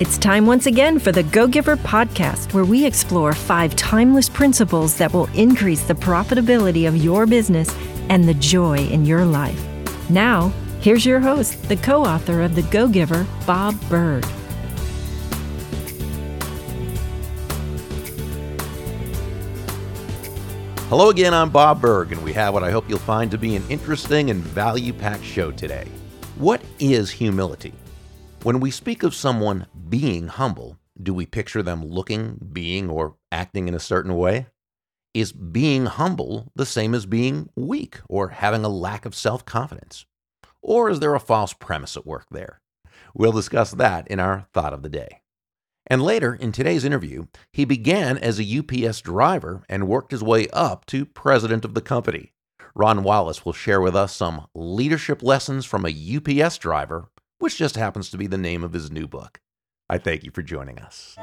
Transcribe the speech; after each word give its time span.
It's 0.00 0.16
time 0.16 0.46
once 0.46 0.64
again 0.64 0.98
for 0.98 1.12
the 1.12 1.24
Go 1.24 1.46
Giver 1.46 1.76
podcast, 1.76 2.54
where 2.54 2.64
we 2.64 2.86
explore 2.86 3.34
five 3.34 3.76
timeless 3.76 4.30
principles 4.30 4.96
that 4.96 5.12
will 5.12 5.26
increase 5.34 5.82
the 5.82 5.92
profitability 5.92 6.88
of 6.88 6.96
your 6.96 7.26
business 7.26 7.68
and 8.08 8.24
the 8.24 8.32
joy 8.32 8.78
in 8.78 9.04
your 9.04 9.26
life. 9.26 9.62
Now, 10.08 10.54
here's 10.80 11.04
your 11.04 11.20
host, 11.20 11.62
the 11.68 11.76
co 11.76 12.02
author 12.02 12.40
of 12.40 12.54
The 12.54 12.62
Go 12.62 12.88
Giver, 12.88 13.26
Bob 13.46 13.78
Burg. 13.90 14.24
Hello 20.88 21.10
again, 21.10 21.34
I'm 21.34 21.50
Bob 21.50 21.82
Burg, 21.82 22.12
and 22.12 22.24
we 22.24 22.32
have 22.32 22.54
what 22.54 22.64
I 22.64 22.70
hope 22.70 22.88
you'll 22.88 23.00
find 23.00 23.30
to 23.32 23.36
be 23.36 23.54
an 23.54 23.64
interesting 23.68 24.30
and 24.30 24.40
value 24.42 24.94
packed 24.94 25.24
show 25.24 25.50
today. 25.50 25.86
What 26.36 26.62
is 26.78 27.10
humility? 27.10 27.74
When 28.42 28.58
we 28.58 28.70
speak 28.70 29.02
of 29.02 29.14
someone 29.14 29.66
being 29.90 30.28
humble, 30.28 30.78
do 31.00 31.12
we 31.12 31.26
picture 31.26 31.62
them 31.62 31.84
looking, 31.84 32.38
being, 32.54 32.88
or 32.88 33.16
acting 33.30 33.68
in 33.68 33.74
a 33.74 33.78
certain 33.78 34.16
way? 34.16 34.46
Is 35.12 35.30
being 35.30 35.84
humble 35.84 36.50
the 36.56 36.64
same 36.64 36.94
as 36.94 37.04
being 37.04 37.50
weak 37.54 37.98
or 38.08 38.30
having 38.30 38.64
a 38.64 38.70
lack 38.70 39.04
of 39.04 39.14
self 39.14 39.44
confidence? 39.44 40.06
Or 40.62 40.88
is 40.88 41.00
there 41.00 41.14
a 41.14 41.20
false 41.20 41.52
premise 41.52 41.98
at 41.98 42.06
work 42.06 42.28
there? 42.30 42.62
We'll 43.14 43.32
discuss 43.32 43.72
that 43.72 44.08
in 44.08 44.18
our 44.18 44.46
thought 44.54 44.72
of 44.72 44.82
the 44.82 44.88
day. 44.88 45.20
And 45.86 46.00
later 46.00 46.32
in 46.32 46.50
today's 46.50 46.84
interview, 46.84 47.26
he 47.52 47.66
began 47.66 48.16
as 48.16 48.40
a 48.40 48.58
UPS 48.58 49.02
driver 49.02 49.64
and 49.68 49.86
worked 49.86 50.12
his 50.12 50.22
way 50.22 50.48
up 50.54 50.86
to 50.86 51.04
president 51.04 51.66
of 51.66 51.74
the 51.74 51.82
company. 51.82 52.32
Ron 52.74 53.02
Wallace 53.02 53.44
will 53.44 53.52
share 53.52 53.82
with 53.82 53.94
us 53.94 54.16
some 54.16 54.46
leadership 54.54 55.22
lessons 55.22 55.66
from 55.66 55.84
a 55.84 56.16
UPS 56.16 56.56
driver 56.56 57.10
which 57.40 57.56
just 57.56 57.74
happens 57.74 58.10
to 58.10 58.18
be 58.18 58.28
the 58.28 58.38
name 58.38 58.62
of 58.62 58.72
his 58.72 58.90
new 58.90 59.08
book. 59.08 59.40
I 59.88 59.98
thank 59.98 60.22
you 60.22 60.30
for 60.30 60.42
joining 60.42 60.78
us. 60.78 61.16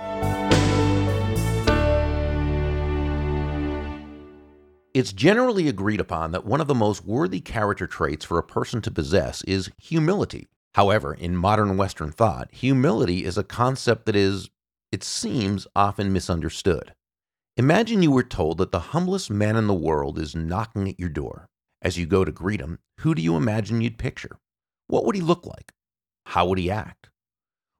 It's 4.94 5.14
generally 5.14 5.68
agreed 5.68 6.02
upon 6.02 6.32
that 6.32 6.44
one 6.44 6.60
of 6.60 6.68
the 6.68 6.74
most 6.74 7.06
worthy 7.06 7.40
character 7.40 7.86
traits 7.86 8.26
for 8.26 8.40
a 8.40 8.44
person 8.44 8.82
to 8.82 8.92
possess 8.92 9.44
is 9.44 9.70
humility. 9.78 10.48
However, 10.74 11.14
in 11.14 11.38
modern 11.38 11.78
Western 11.78 12.12
thought, 12.12 12.50
humility 12.52 13.24
is 13.24 13.38
a 13.38 13.44
concept 13.44 14.08
that 14.08 14.16
is, 14.16 14.50
it 14.92 15.04
seems, 15.04 15.68
often 15.76 16.12
misunderstood. 16.12 16.94
Imagine 17.58 18.02
you 18.02 18.12
were 18.12 18.24
told 18.24 18.58
that 18.58 18.72
the 18.72 18.80
humblest 18.80 19.30
man 19.30 19.56
in 19.56 19.68
the 19.68 19.74
world 19.74 20.18
is 20.18 20.36
knocking 20.36 20.90
at 20.90 21.00
your 21.00 21.10
door. 21.10 21.48
As 21.82 21.98
you 21.98 22.08
go 22.08 22.26
to 22.26 22.32
greet 22.32 22.60
him, 22.60 22.80
who 23.02 23.14
do 23.14 23.22
you 23.22 23.36
imagine 23.36 23.82
you'd 23.82 24.00
picture? 24.00 24.40
What 24.88 25.06
would 25.06 25.16
he 25.16 25.22
look 25.22 25.46
like? 25.46 25.74
How 26.28 26.46
would 26.46 26.58
he 26.58 26.70
act? 26.70 27.10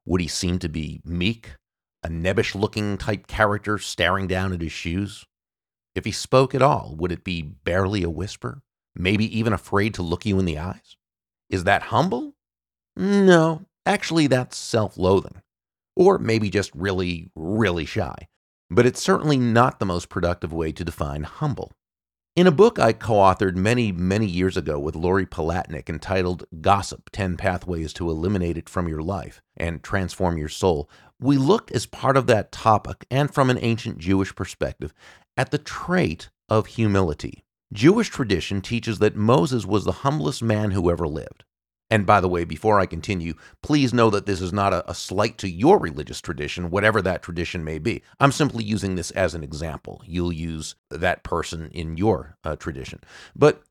Would 0.06 0.22
he 0.22 0.28
seem 0.28 0.58
to 0.60 0.70
be 0.70 1.02
meek, 1.04 1.56
a 2.02 2.08
nebbish 2.08 2.56
looking 2.56 2.98
type 2.98 3.28
character 3.28 3.78
staring 3.78 4.26
down 4.26 4.54
at 4.54 4.62
his 4.62 4.72
shoes? 4.72 5.26
If 5.96 6.06
he 6.06 6.14
spoke 6.14 6.56
at 6.56 6.62
all, 6.62 6.96
would 6.98 7.12
it 7.12 7.26
be 7.26 7.42
barely 7.42 8.04
a 8.04 8.10
whisper, 8.10 8.62
maybe 8.96 9.38
even 9.38 9.52
afraid 9.52 9.94
to 9.96 10.02
look 10.02 10.26
you 10.26 10.40
in 10.40 10.46
the 10.46 10.58
eyes? 10.58 10.96
Is 11.50 11.66
that 11.66 11.84
humble? 11.84 12.36
No, 12.96 13.66
actually, 13.86 14.28
that's 14.28 14.56
self 14.56 14.98
loathing. 14.98 15.42
Or 15.96 16.18
maybe 16.18 16.50
just 16.50 16.74
really, 16.74 17.30
really 17.36 17.86
shy. 17.86 18.30
But 18.70 18.86
it's 18.86 19.02
certainly 19.02 19.38
not 19.38 19.80
the 19.80 19.86
most 19.86 20.08
productive 20.08 20.54
way 20.54 20.72
to 20.72 20.86
define 20.86 21.24
humble. 21.24 21.74
In 22.38 22.46
a 22.46 22.52
book 22.52 22.78
I 22.78 22.94
co 22.94 23.14
authored 23.14 23.56
many, 23.56 23.92
many 23.92 24.28
years 24.28 24.58
ago 24.58 24.78
with 24.78 24.96
Lori 24.96 25.26
Palatnik 25.26 25.90
entitled 25.90 26.44
Gossip 26.62 27.10
10 27.12 27.36
Pathways 27.36 27.94
to 27.94 28.12
Eliminate 28.12 28.60
It 28.60 28.70
from 28.70 28.88
Your 28.88 29.02
Life 29.02 29.42
and 29.56 29.82
Transform 29.82 30.38
Your 30.38 30.48
Soul, 30.48 30.88
we 31.20 31.36
looked 31.36 31.72
as 31.72 31.88
part 31.88 32.16
of 32.16 32.28
that 32.28 32.52
topic 32.52 33.08
and 33.10 33.34
from 33.34 33.50
an 33.50 33.58
ancient 33.60 33.98
Jewish 33.98 34.36
perspective 34.36 34.94
at 35.36 35.50
the 35.50 35.58
trait 35.58 36.30
of 36.48 36.68
humility. 36.68 37.44
Jewish 37.74 38.10
tradition 38.10 38.62
teaches 38.62 39.00
that 39.00 39.16
Moses 39.16 39.66
was 39.66 39.84
the 39.84 40.04
humblest 40.04 40.44
man 40.44 40.70
who 40.70 40.92
ever 40.92 41.08
lived. 41.08 41.44
And 41.90 42.06
by 42.06 42.20
the 42.20 42.28
way, 42.28 42.44
before 42.44 42.80
I 42.80 42.86
continue, 42.86 43.34
please 43.64 43.94
know 43.94 44.10
that 44.10 44.26
this 44.26 44.42
is 44.42 44.52
not 44.52 44.74
a, 44.74 44.90
a, 44.90 44.94
slight 44.94 45.38
to 45.38 45.50
your 45.50 45.80
religious 45.80 46.20
tradition, 46.20 46.70
whatever 46.70 47.02
that 47.02 47.22
tradition 47.22 47.64
may 47.64 47.80
be. 47.80 48.04
I'm 48.20 48.34
simply 48.34 48.64
using 48.64 48.96
this 48.96 49.12
as 49.12 49.34
an 49.34 49.44
example. 49.44 50.02
You'll 50.06 50.34
use 50.34 50.76
that 50.90 51.24
person 51.24 51.70
in 51.72 51.96
your 51.96 52.38
uh, 52.44 52.58
tradition. 52.58 53.00
But 53.36 53.64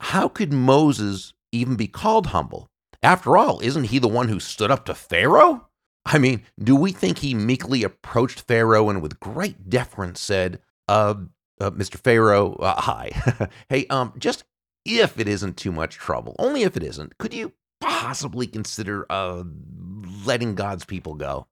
how 0.00 0.28
could 0.28 0.52
Moses 0.52 1.32
even 1.50 1.74
be 1.74 1.88
called 1.88 2.28
humble? 2.28 2.68
After 3.02 3.36
all, 3.36 3.60
isn't 3.60 3.84
he 3.84 3.98
the 3.98 4.08
one 4.08 4.28
who 4.28 4.40
stood 4.40 4.70
up 4.70 4.84
to 4.86 4.94
Pharaoh? 4.94 5.68
I 6.06 6.18
mean, 6.18 6.42
do 6.62 6.76
we 6.76 6.92
think 6.92 7.18
he 7.18 7.34
meekly 7.34 7.82
approached 7.82 8.42
Pharaoh 8.42 8.88
and 8.88 9.02
with 9.02 9.20
great 9.20 9.68
deference 9.68 10.20
said, 10.20 10.60
uh, 10.86 11.14
uh 11.60 11.70
Mr. 11.70 11.96
Pharaoh, 11.96 12.54
uh, 12.54 12.80
hi. 12.80 13.48
hey, 13.68 13.86
um, 13.88 14.12
just 14.18 14.44
if 14.84 15.18
it 15.18 15.28
isn't 15.28 15.56
too 15.56 15.72
much 15.72 15.96
trouble, 15.96 16.36
only 16.38 16.62
if 16.62 16.76
it 16.76 16.82
isn't, 16.82 17.18
could 17.18 17.34
you 17.34 17.52
possibly 17.84 18.46
consider 18.46 19.06
uh, 19.10 19.44
letting 20.24 20.54
God's 20.54 20.84
people 20.84 21.14
go? 21.14 21.46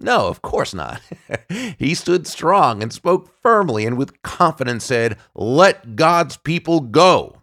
No, 0.00 0.28
of 0.28 0.42
course 0.42 0.74
not. 0.74 1.00
he 1.78 1.94
stood 1.94 2.26
strong 2.26 2.82
and 2.82 2.92
spoke 2.92 3.30
firmly 3.42 3.86
and 3.86 3.96
with 3.96 4.22
confidence 4.22 4.84
said, 4.84 5.18
Let 5.34 5.96
God's 5.96 6.36
people 6.36 6.80
go. 6.80 7.38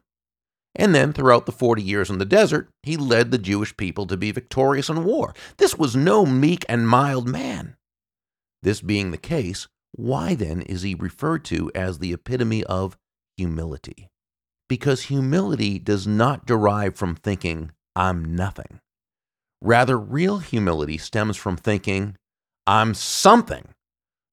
And 0.75 0.93
then, 0.93 1.13
throughout 1.13 1.45
the 1.45 1.51
40 1.51 1.81
years 1.81 2.09
in 2.09 2.19
the 2.19 2.25
desert, 2.25 2.69
he 2.83 2.95
led 2.95 3.31
the 3.31 3.37
Jewish 3.37 3.75
people 3.75 4.05
to 4.07 4.15
be 4.15 4.31
victorious 4.31 4.87
in 4.87 5.03
war. 5.03 5.33
This 5.57 5.77
was 5.77 5.95
no 5.95 6.25
meek 6.25 6.63
and 6.69 6.87
mild 6.87 7.27
man. 7.27 7.75
This 8.61 8.81
being 8.81 9.11
the 9.11 9.17
case, 9.17 9.67
why 9.93 10.35
then 10.35 10.61
is 10.61 10.83
he 10.83 10.95
referred 10.95 11.43
to 11.45 11.71
as 11.73 11.99
the 11.99 12.13
epitome 12.13 12.63
of 12.65 12.97
humility? 13.35 14.09
Because 14.67 15.03
humility 15.03 15.79
does 15.79 16.05
not 16.05 16.45
derive 16.45 16.95
from 16.95 17.15
thinking, 17.15 17.71
I'm 17.95 18.35
nothing. 18.35 18.79
Rather, 19.61 19.97
real 19.97 20.39
humility 20.39 20.97
stems 20.97 21.35
from 21.35 21.57
thinking, 21.57 22.15
I'm 22.65 22.93
something, 22.93 23.69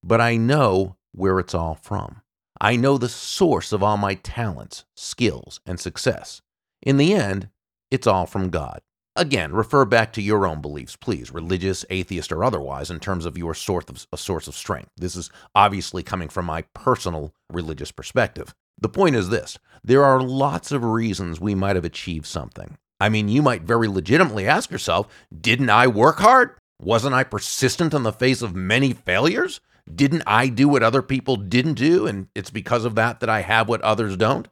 but 0.02 0.20
I 0.20 0.36
know 0.36 0.96
where 1.12 1.38
it's 1.40 1.54
all 1.54 1.74
from. 1.74 2.22
I 2.60 2.76
know 2.76 2.96
the 2.96 3.08
source 3.08 3.72
of 3.72 3.82
all 3.82 3.96
my 3.96 4.14
talents, 4.14 4.84
skills, 4.94 5.60
and 5.66 5.80
success. 5.80 6.42
In 6.82 6.96
the 6.96 7.12
end, 7.12 7.48
it's 7.90 8.06
all 8.06 8.26
from 8.26 8.50
God. 8.50 8.80
Again, 9.16 9.52
refer 9.52 9.86
back 9.86 10.12
to 10.12 10.22
your 10.22 10.46
own 10.46 10.60
beliefs, 10.60 10.94
please, 10.94 11.32
religious, 11.32 11.86
atheist, 11.88 12.30
or 12.30 12.44
otherwise, 12.44 12.90
in 12.90 13.00
terms 13.00 13.24
of 13.24 13.38
your 13.38 13.54
source 13.54 13.86
of, 13.88 14.06
a 14.12 14.18
source 14.18 14.46
of 14.46 14.54
strength. 14.54 14.90
This 14.96 15.16
is 15.16 15.30
obviously 15.54 16.02
coming 16.02 16.28
from 16.28 16.44
my 16.44 16.62
personal 16.74 17.32
religious 17.50 17.90
perspective. 17.90 18.54
The 18.78 18.90
point 18.90 19.16
is 19.16 19.30
this 19.30 19.58
there 19.82 20.04
are 20.04 20.20
lots 20.20 20.70
of 20.70 20.84
reasons 20.84 21.40
we 21.40 21.54
might 21.54 21.76
have 21.76 21.84
achieved 21.84 22.26
something. 22.26 22.76
I 23.00 23.08
mean, 23.08 23.28
you 23.28 23.42
might 23.42 23.62
very 23.62 23.88
legitimately 23.88 24.46
ask 24.46 24.70
yourself 24.70 25.08
didn't 25.38 25.70
I 25.70 25.86
work 25.86 26.18
hard? 26.18 26.56
Wasn't 26.80 27.14
I 27.14 27.24
persistent 27.24 27.94
in 27.94 28.02
the 28.02 28.12
face 28.12 28.42
of 28.42 28.54
many 28.54 28.92
failures? 28.92 29.60
Didn't 29.92 30.24
I 30.26 30.48
do 30.48 30.68
what 30.68 30.82
other 30.82 31.02
people 31.02 31.36
didn't 31.36 31.74
do? 31.74 32.06
And 32.06 32.28
it's 32.34 32.50
because 32.50 32.84
of 32.84 32.94
that 32.96 33.20
that 33.20 33.28
I 33.28 33.40
have 33.42 33.68
what 33.68 33.82
others 33.82 34.16
don't? 34.16 34.48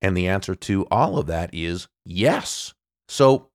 And 0.00 0.16
the 0.16 0.28
answer 0.28 0.54
to 0.54 0.86
all 0.90 1.18
of 1.18 1.26
that 1.26 1.50
is 1.52 1.88
yes. 2.06 2.72
So 3.08 3.48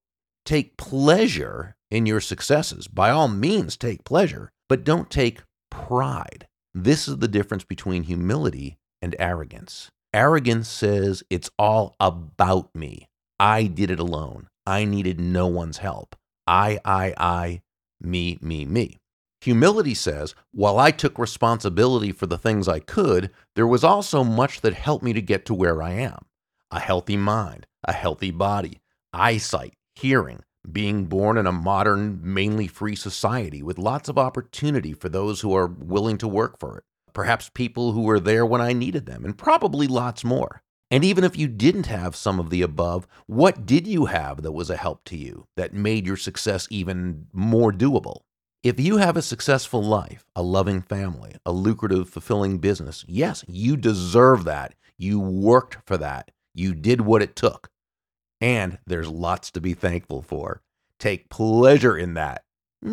take 0.46 0.78
pleasure 0.78 1.76
in 1.90 2.06
your 2.06 2.20
successes. 2.20 2.88
By 2.88 3.10
all 3.10 3.28
means, 3.28 3.78
take 3.78 4.04
pleasure, 4.04 4.52
but 4.68 4.84
don't 4.84 5.10
take 5.10 5.42
pride. 5.72 6.48
This 6.74 7.08
is 7.08 7.18
the 7.18 7.28
difference 7.28 7.64
between 7.64 8.04
humility 8.04 8.78
and 9.02 9.16
arrogance. 9.18 9.90
Arrogance 10.14 10.68
says 10.68 11.24
it's 11.30 11.50
all 11.58 11.96
about 12.00 12.74
me. 12.76 13.08
I 13.40 13.64
did 13.64 13.92
it 13.92 14.00
alone. 14.00 14.48
I 14.66 14.86
needed 14.86 15.20
no 15.20 15.48
one's 15.48 15.78
help. 15.78 16.16
I, 16.48 16.80
I, 16.86 17.14
I, 17.18 17.62
me, 18.00 18.38
me, 18.42 18.66
me. 18.66 19.00
Humility 19.42 19.94
says, 19.94 20.34
while 20.52 20.80
I 20.80 20.92
took 20.92 21.20
responsibility 21.20 22.12
for 22.12 22.26
the 22.26 22.38
things 22.38 22.68
I 22.68 22.80
could, 22.80 23.30
there 23.56 23.68
was 23.68 23.84
also 23.84 24.24
much 24.24 24.62
that 24.62 24.74
helped 24.74 25.04
me 25.04 25.14
to 25.14 25.22
get 25.22 25.46
to 25.46 25.54
where 25.54 25.82
I 25.82 25.92
am 25.92 26.26
a 26.72 26.80
healthy 26.80 27.16
mind, 27.16 27.68
a 27.84 27.94
healthy 27.94 28.32
body, 28.32 28.82
eyesight, 29.14 29.74
hearing, 29.96 30.42
being 30.72 31.06
born 31.06 31.38
in 31.38 31.46
a 31.46 31.52
modern, 31.52 32.20
mainly 32.22 32.68
free 32.68 32.96
society 32.96 33.62
with 33.62 33.78
lots 33.78 34.10
of 34.10 34.18
opportunity 34.18 34.94
for 34.94 35.08
those 35.08 35.42
who 35.42 35.56
are 35.56 35.68
willing 35.68 36.18
to 36.18 36.28
work 36.28 36.60
for 36.60 36.80
it, 36.80 36.84
perhaps 37.14 37.52
people 37.54 37.92
who 37.92 38.02
were 38.02 38.20
there 38.20 38.46
when 38.46 38.62
I 38.62 38.74
needed 38.74 39.06
them, 39.06 39.24
and 39.24 39.38
probably 39.38 39.88
lots 39.88 40.24
more. 40.24 40.64
And 40.92 41.04
even 41.04 41.24
if 41.24 41.38
you 41.38 41.48
didn't 41.48 41.88
have 41.88 42.16
some 42.16 42.40
of 42.40 42.50
the 42.50 42.62
above, 42.62 43.08
what 43.26 43.66
did 43.66 43.88
you 43.88 44.06
have 44.06 44.44
that 44.44 44.52
was 44.52 44.70
a 44.70 44.78
help 44.78 45.04
to 45.06 45.18
you 45.18 45.48
that 45.58 45.74
made 45.74 46.06
your 46.06 46.18
success 46.18 46.68
even 46.70 47.28
more 47.34 47.72
doable? 47.72 48.22
If 48.64 48.80
you 48.80 48.98
have 48.98 49.18
a 49.18 49.22
successful 49.22 49.84
life, 49.84 50.26
a 50.36 50.42
loving 50.42 50.82
family, 50.82 51.36
a 51.46 51.52
lucrative, 51.52 52.10
fulfilling 52.10 52.60
business, 52.60 53.04
yes, 53.08 53.44
you 53.48 53.78
deserve 53.78 54.44
that. 54.46 54.76
You 54.98 55.20
worked 55.20 55.78
for 55.86 55.98
that. 55.98 56.32
You 56.54 56.74
did 56.74 57.02
what 57.02 57.22
it 57.22 57.36
took. 57.36 57.70
And 58.40 58.80
there's 58.86 59.10
lots 59.10 59.52
to 59.52 59.62
be 59.62 59.74
thankful 59.74 60.22
for. 60.22 60.62
Take 61.00 61.30
pleasure 61.30 61.98
in 61.98 62.14
that, 62.14 62.44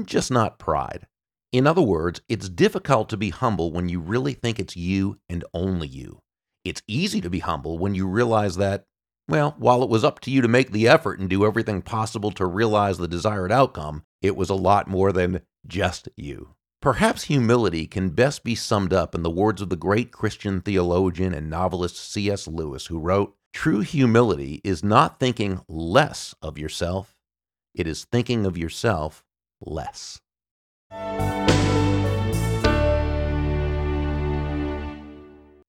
just 0.05 0.31
not 0.31 0.59
pride. 0.59 1.07
In 1.53 1.67
other 1.67 1.83
words, 1.83 2.21
it's 2.29 2.49
difficult 2.49 3.09
to 3.11 3.17
be 3.17 3.31
humble 3.31 3.71
when 3.71 3.89
you 3.89 4.01
really 4.01 4.33
think 4.33 4.59
it's 4.59 4.77
you 4.77 5.19
and 5.29 5.45
only 5.53 5.87
you. 5.87 6.21
It's 6.65 6.83
easy 6.87 7.21
to 7.21 7.31
be 7.31 7.41
humble 7.41 7.79
when 7.79 7.95
you 7.95 8.07
realize 8.07 8.57
that, 8.57 8.85
well, 9.29 9.55
while 9.59 9.83
it 9.83 9.89
was 9.89 10.05
up 10.05 10.21
to 10.21 10.31
you 10.31 10.41
to 10.43 10.49
make 10.49 10.71
the 10.71 10.89
effort 10.89 11.19
and 11.19 11.29
do 11.29 11.45
everything 11.45 11.83
possible 11.83 12.31
to 12.33 12.47
realize 12.47 12.99
the 12.99 13.09
desired 13.09 13.51
outcome, 13.51 14.05
it 14.21 14.37
was 14.37 14.51
a 14.51 14.55
lot 14.55 14.89
more 14.89 15.13
than 15.13 15.43
just 15.67 16.09
you. 16.17 16.55
Perhaps 16.81 17.25
humility 17.25 17.87
can 17.87 18.11
best 18.11 18.43
be 18.43 18.55
summed 18.55 18.93
up 18.93 19.15
in 19.15 19.23
the 19.23 19.31
words 19.31 19.63
of 19.63 19.69
the 19.69 19.77
great 19.77 20.11
Christian 20.11 20.61
theologian 20.61 21.33
and 21.33 21.49
novelist 21.49 21.97
C.S. 21.97 22.49
Lewis, 22.49 22.87
who 22.87 22.99
wrote, 22.99 23.37
True 23.53 23.81
humility 23.81 24.61
is 24.65 24.83
not 24.83 25.21
thinking 25.21 25.61
less 25.69 26.35
of 26.43 26.59
yourself, 26.59 27.17
it 27.75 27.87
is 27.87 28.05
thinking 28.05 28.47
of 28.47 28.59
yourself 28.59 29.25
less. 29.61 30.21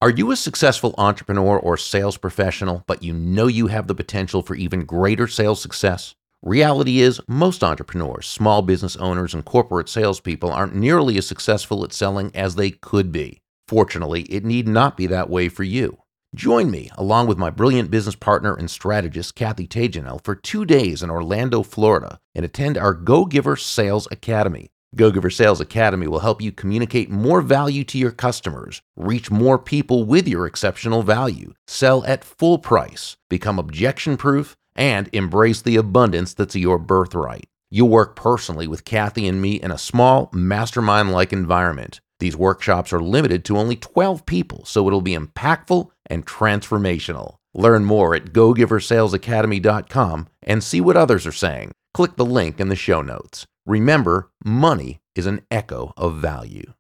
Are 0.04 0.10
you 0.10 0.32
a 0.32 0.36
successful 0.36 0.94
entrepreneur 0.98 1.58
or 1.58 1.78
sales 1.78 2.18
professional, 2.18 2.84
but 2.88 3.04
you 3.04 3.14
know 3.14 3.48
you 3.48 3.68
have 3.68 3.88
the 3.88 3.96
potential 3.96 4.42
for 4.42 4.54
even 4.54 4.84
greater 4.84 5.30
sales 5.30 5.62
success? 5.62 6.14
Reality 6.42 7.00
is, 7.00 7.22
most 7.26 7.64
entrepreneurs, 7.64 8.28
small 8.28 8.62
business 8.64 8.98
owners, 8.98 9.34
and 9.34 9.46
corporate 9.46 9.88
salespeople 9.88 10.52
aren't 10.52 10.76
nearly 10.76 11.18
as 11.18 11.26
successful 11.26 11.86
at 11.86 11.94
selling 11.94 12.32
as 12.36 12.56
they 12.56 12.70
could 12.70 13.14
be. 13.14 13.40
Fortunately, 13.70 14.24
it 14.24 14.44
need 14.44 14.68
not 14.68 14.98
be 14.98 15.08
that 15.08 15.30
way 15.30 15.48
for 15.48 15.64
you. 15.64 16.00
Join 16.36 16.70
me, 16.70 16.92
along 16.98 17.28
with 17.28 17.38
my 17.38 17.50
brilliant 17.50 17.90
business 17.90 18.16
partner 18.16 18.54
and 18.54 18.70
strategist, 18.70 19.36
Kathy 19.36 19.68
Tagenel, 19.68 20.22
for 20.22 20.36
two 20.36 20.66
days 20.66 21.02
in 21.02 21.10
Orlando, 21.10 21.64
Florida, 21.64 22.20
and 22.36 22.44
attend 22.44 22.78
our 22.78 22.94
Go 22.94 23.24
Giver 23.24 23.56
Sales 23.56 24.10
Academy. 24.12 24.73
Go 24.96 25.10
Giver 25.10 25.32
Sales 25.32 25.60
Academy 25.60 26.08
will 26.08 26.20
help 26.20 26.40
you 26.40 26.52
communicate 26.52 27.10
more 27.10 27.42
value 27.42 27.84
to 27.86 27.98
your 27.98 28.12
customers, 28.12 28.84
reach 28.96 29.32
more 29.32 29.58
people 29.58 30.04
with 30.04 30.28
your 30.28 30.46
exceptional 30.46 31.02
value, 31.02 31.56
sell 31.66 32.06
at 32.06 32.24
full 32.24 32.60
price, 32.60 33.18
become 33.28 33.58
objection 33.58 34.18
proof, 34.18 34.56
and 34.76 35.10
embrace 35.12 35.64
the 35.64 35.78
abundance 35.78 36.36
that's 36.36 36.56
your 36.56 36.78
birthright. 36.78 37.48
You'll 37.72 37.90
work 37.90 38.16
personally 38.16 38.68
with 38.68 38.86
Kathy 38.86 39.28
and 39.28 39.42
me 39.42 39.56
in 39.56 39.72
a 39.72 39.80
small, 39.80 40.30
mastermind 40.32 41.12
like 41.12 41.34
environment. 41.34 42.00
These 42.20 42.38
workshops 42.38 42.94
are 42.94 43.02
limited 43.02 43.44
to 43.46 43.58
only 43.58 43.76
12 43.76 44.28
people, 44.28 44.64
so 44.66 44.88
it'll 44.88 45.02
be 45.02 45.18
impactful 45.18 45.90
and 46.06 46.24
transformational. 46.24 47.38
Learn 47.56 47.84
more 47.84 48.14
at 48.14 48.26
gogiversalesacademy.com 48.26 50.28
and 50.44 50.64
see 50.64 50.82
what 50.82 50.98
others 50.98 51.26
are 51.26 51.32
saying. 51.32 51.72
Click 51.96 52.16
the 52.16 52.26
link 52.26 52.60
in 52.60 52.70
the 52.70 52.76
show 52.76 53.02
notes. 53.02 53.48
Remember, 53.66 54.30
money 54.44 55.00
is 55.16 55.26
an 55.26 55.42
echo 55.50 55.94
of 55.96 56.18
value. 56.18 56.74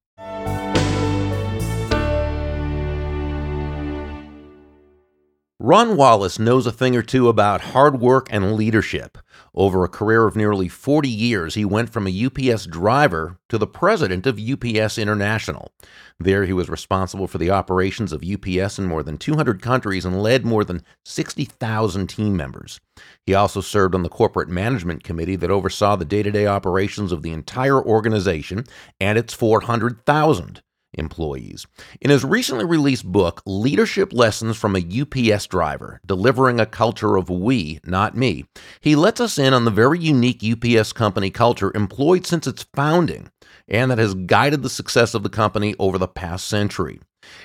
Ron 5.65 5.95
Wallace 5.95 6.39
knows 6.39 6.68
a 6.68 6.74
thing 6.74 6.94
or 6.94 7.01
two 7.01 7.30
about 7.30 7.62
hard 7.62 8.01
work 8.01 8.27
and 8.30 8.56
leadership. 8.56 9.18
Over 9.56 9.86
a 9.86 9.88
career 9.88 10.25
of 10.25 10.36
nearly 10.36 10.68
40 10.68 11.07
years, 11.07 11.56
he 11.56 11.63
went 11.63 11.89
from 11.89 12.06
a 12.06 12.25
UPS 12.25 12.65
driver 12.65 13.38
to 13.48 13.57
the 13.57 13.65
president 13.65 14.27
of 14.27 14.38
UPS 14.38 14.98
International. 14.98 15.71
There, 16.19 16.44
he 16.44 16.51
was 16.51 16.68
responsible 16.69 17.30
for 17.30 17.38
the 17.38 17.50
operations 17.50 18.12
of 18.12 18.25
UPS 18.25 18.77
in 18.77 18.88
more 18.88 19.04
than 19.04 19.18
200 19.18 19.62
countries 19.62 20.04
and 20.04 20.21
led 20.21 20.45
more 20.45 20.65
than 20.65 20.83
60,000 21.06 22.07
team 22.07 22.36
members. 22.36 22.81
He 23.25 23.33
also 23.33 23.62
served 23.62 23.95
on 23.95 24.04
the 24.04 24.10
corporate 24.10 24.50
management 24.50 25.06
committee 25.06 25.38
that 25.38 25.50
oversaw 25.50 25.95
the 25.95 26.04
day 26.04 26.24
to 26.24 26.31
day 26.31 26.45
operations 26.45 27.13
of 27.13 27.21
the 27.21 27.31
entire 27.31 27.81
organization 27.81 28.65
and 29.00 29.18
its 29.18 29.33
400,000 29.33 30.62
employees. 30.94 31.66
In 32.01 32.10
his 32.10 32.24
recently 32.24 32.66
released 32.66 33.06
book, 33.06 33.42
Leadership 33.45 34.13
Lessons 34.13 34.57
from 34.57 34.75
a 34.75 35.01
UPS 35.01 35.48
Driver 35.48 36.01
Delivering 36.06 36.60
a 36.60 36.66
Culture 36.66 37.18
of 37.18 37.30
We, 37.30 37.80
Not 37.86 38.16
Me, 38.16 38.45
he 38.81 38.95
lets 38.95 39.22
us 39.22 39.38
in 39.38 39.54
on 39.54 39.66
the 39.66 39.72
very 39.72 40.00
unique 40.00 40.44
UPS 40.44 40.94
company 40.94 41.30
culture 41.30 41.72
employed 41.75 42.25
since 42.25 42.48
its 42.48 42.66
founding 42.75 43.30
and 43.68 43.92
that 43.92 43.98
has 43.98 44.13
guided 44.13 44.62
the 44.62 44.69
success 44.69 45.13
of 45.13 45.24
the 45.24 45.30
company 45.30 45.75
over 45.80 45.98
the 45.98 46.07
past 46.07 46.48
century. 46.48 47.00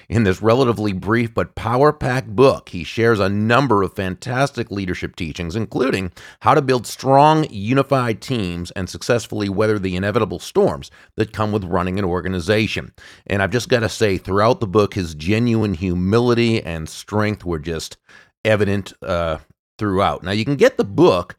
In 0.09 0.25
this 0.25 0.41
relatively 0.41 0.93
brief 0.93 1.35
but 1.35 1.55
power 1.55 1.93
packed 1.93 2.35
book, 2.35 2.71
he 2.71 2.85
shares 2.85 3.21
a 3.21 3.29
number 3.29 3.83
of 3.83 3.95
fantastic 3.95 4.71
leadership 4.71 5.17
teachings, 5.17 5.55
including 5.55 6.13
how 6.41 6.55
to 6.55 6.63
build 6.63 6.87
strong, 6.87 7.47
unified 7.51 8.21
teams 8.21 8.71
and 8.73 8.89
successfully 8.89 9.49
weather 9.49 9.79
the 9.79 9.97
inevitable 9.97 10.39
storms 10.39 10.91
that 11.17 11.33
come 11.33 11.53
with 11.53 11.65
running 11.65 11.99
an 11.99 12.05
organization. 12.05 12.93
And 13.27 13.43
I've 13.43 13.51
just 13.51 13.69
got 13.69 13.81
to 13.81 13.89
say, 13.89 14.17
throughout 14.17 14.61
the 14.61 14.67
book, 14.67 14.95
his 14.95 15.15
genuine 15.15 15.75
humility 15.75 16.63
and 16.63 16.89
strength 16.89 17.45
were 17.45 17.59
just 17.59 17.97
evident 18.45 18.93
uh, 19.03 19.39
throughout. 19.79 20.23
Now, 20.23 20.33
you 20.33 20.45
can 20.45 20.57
get 20.57 20.77
the 20.77 20.85
book 20.85 21.37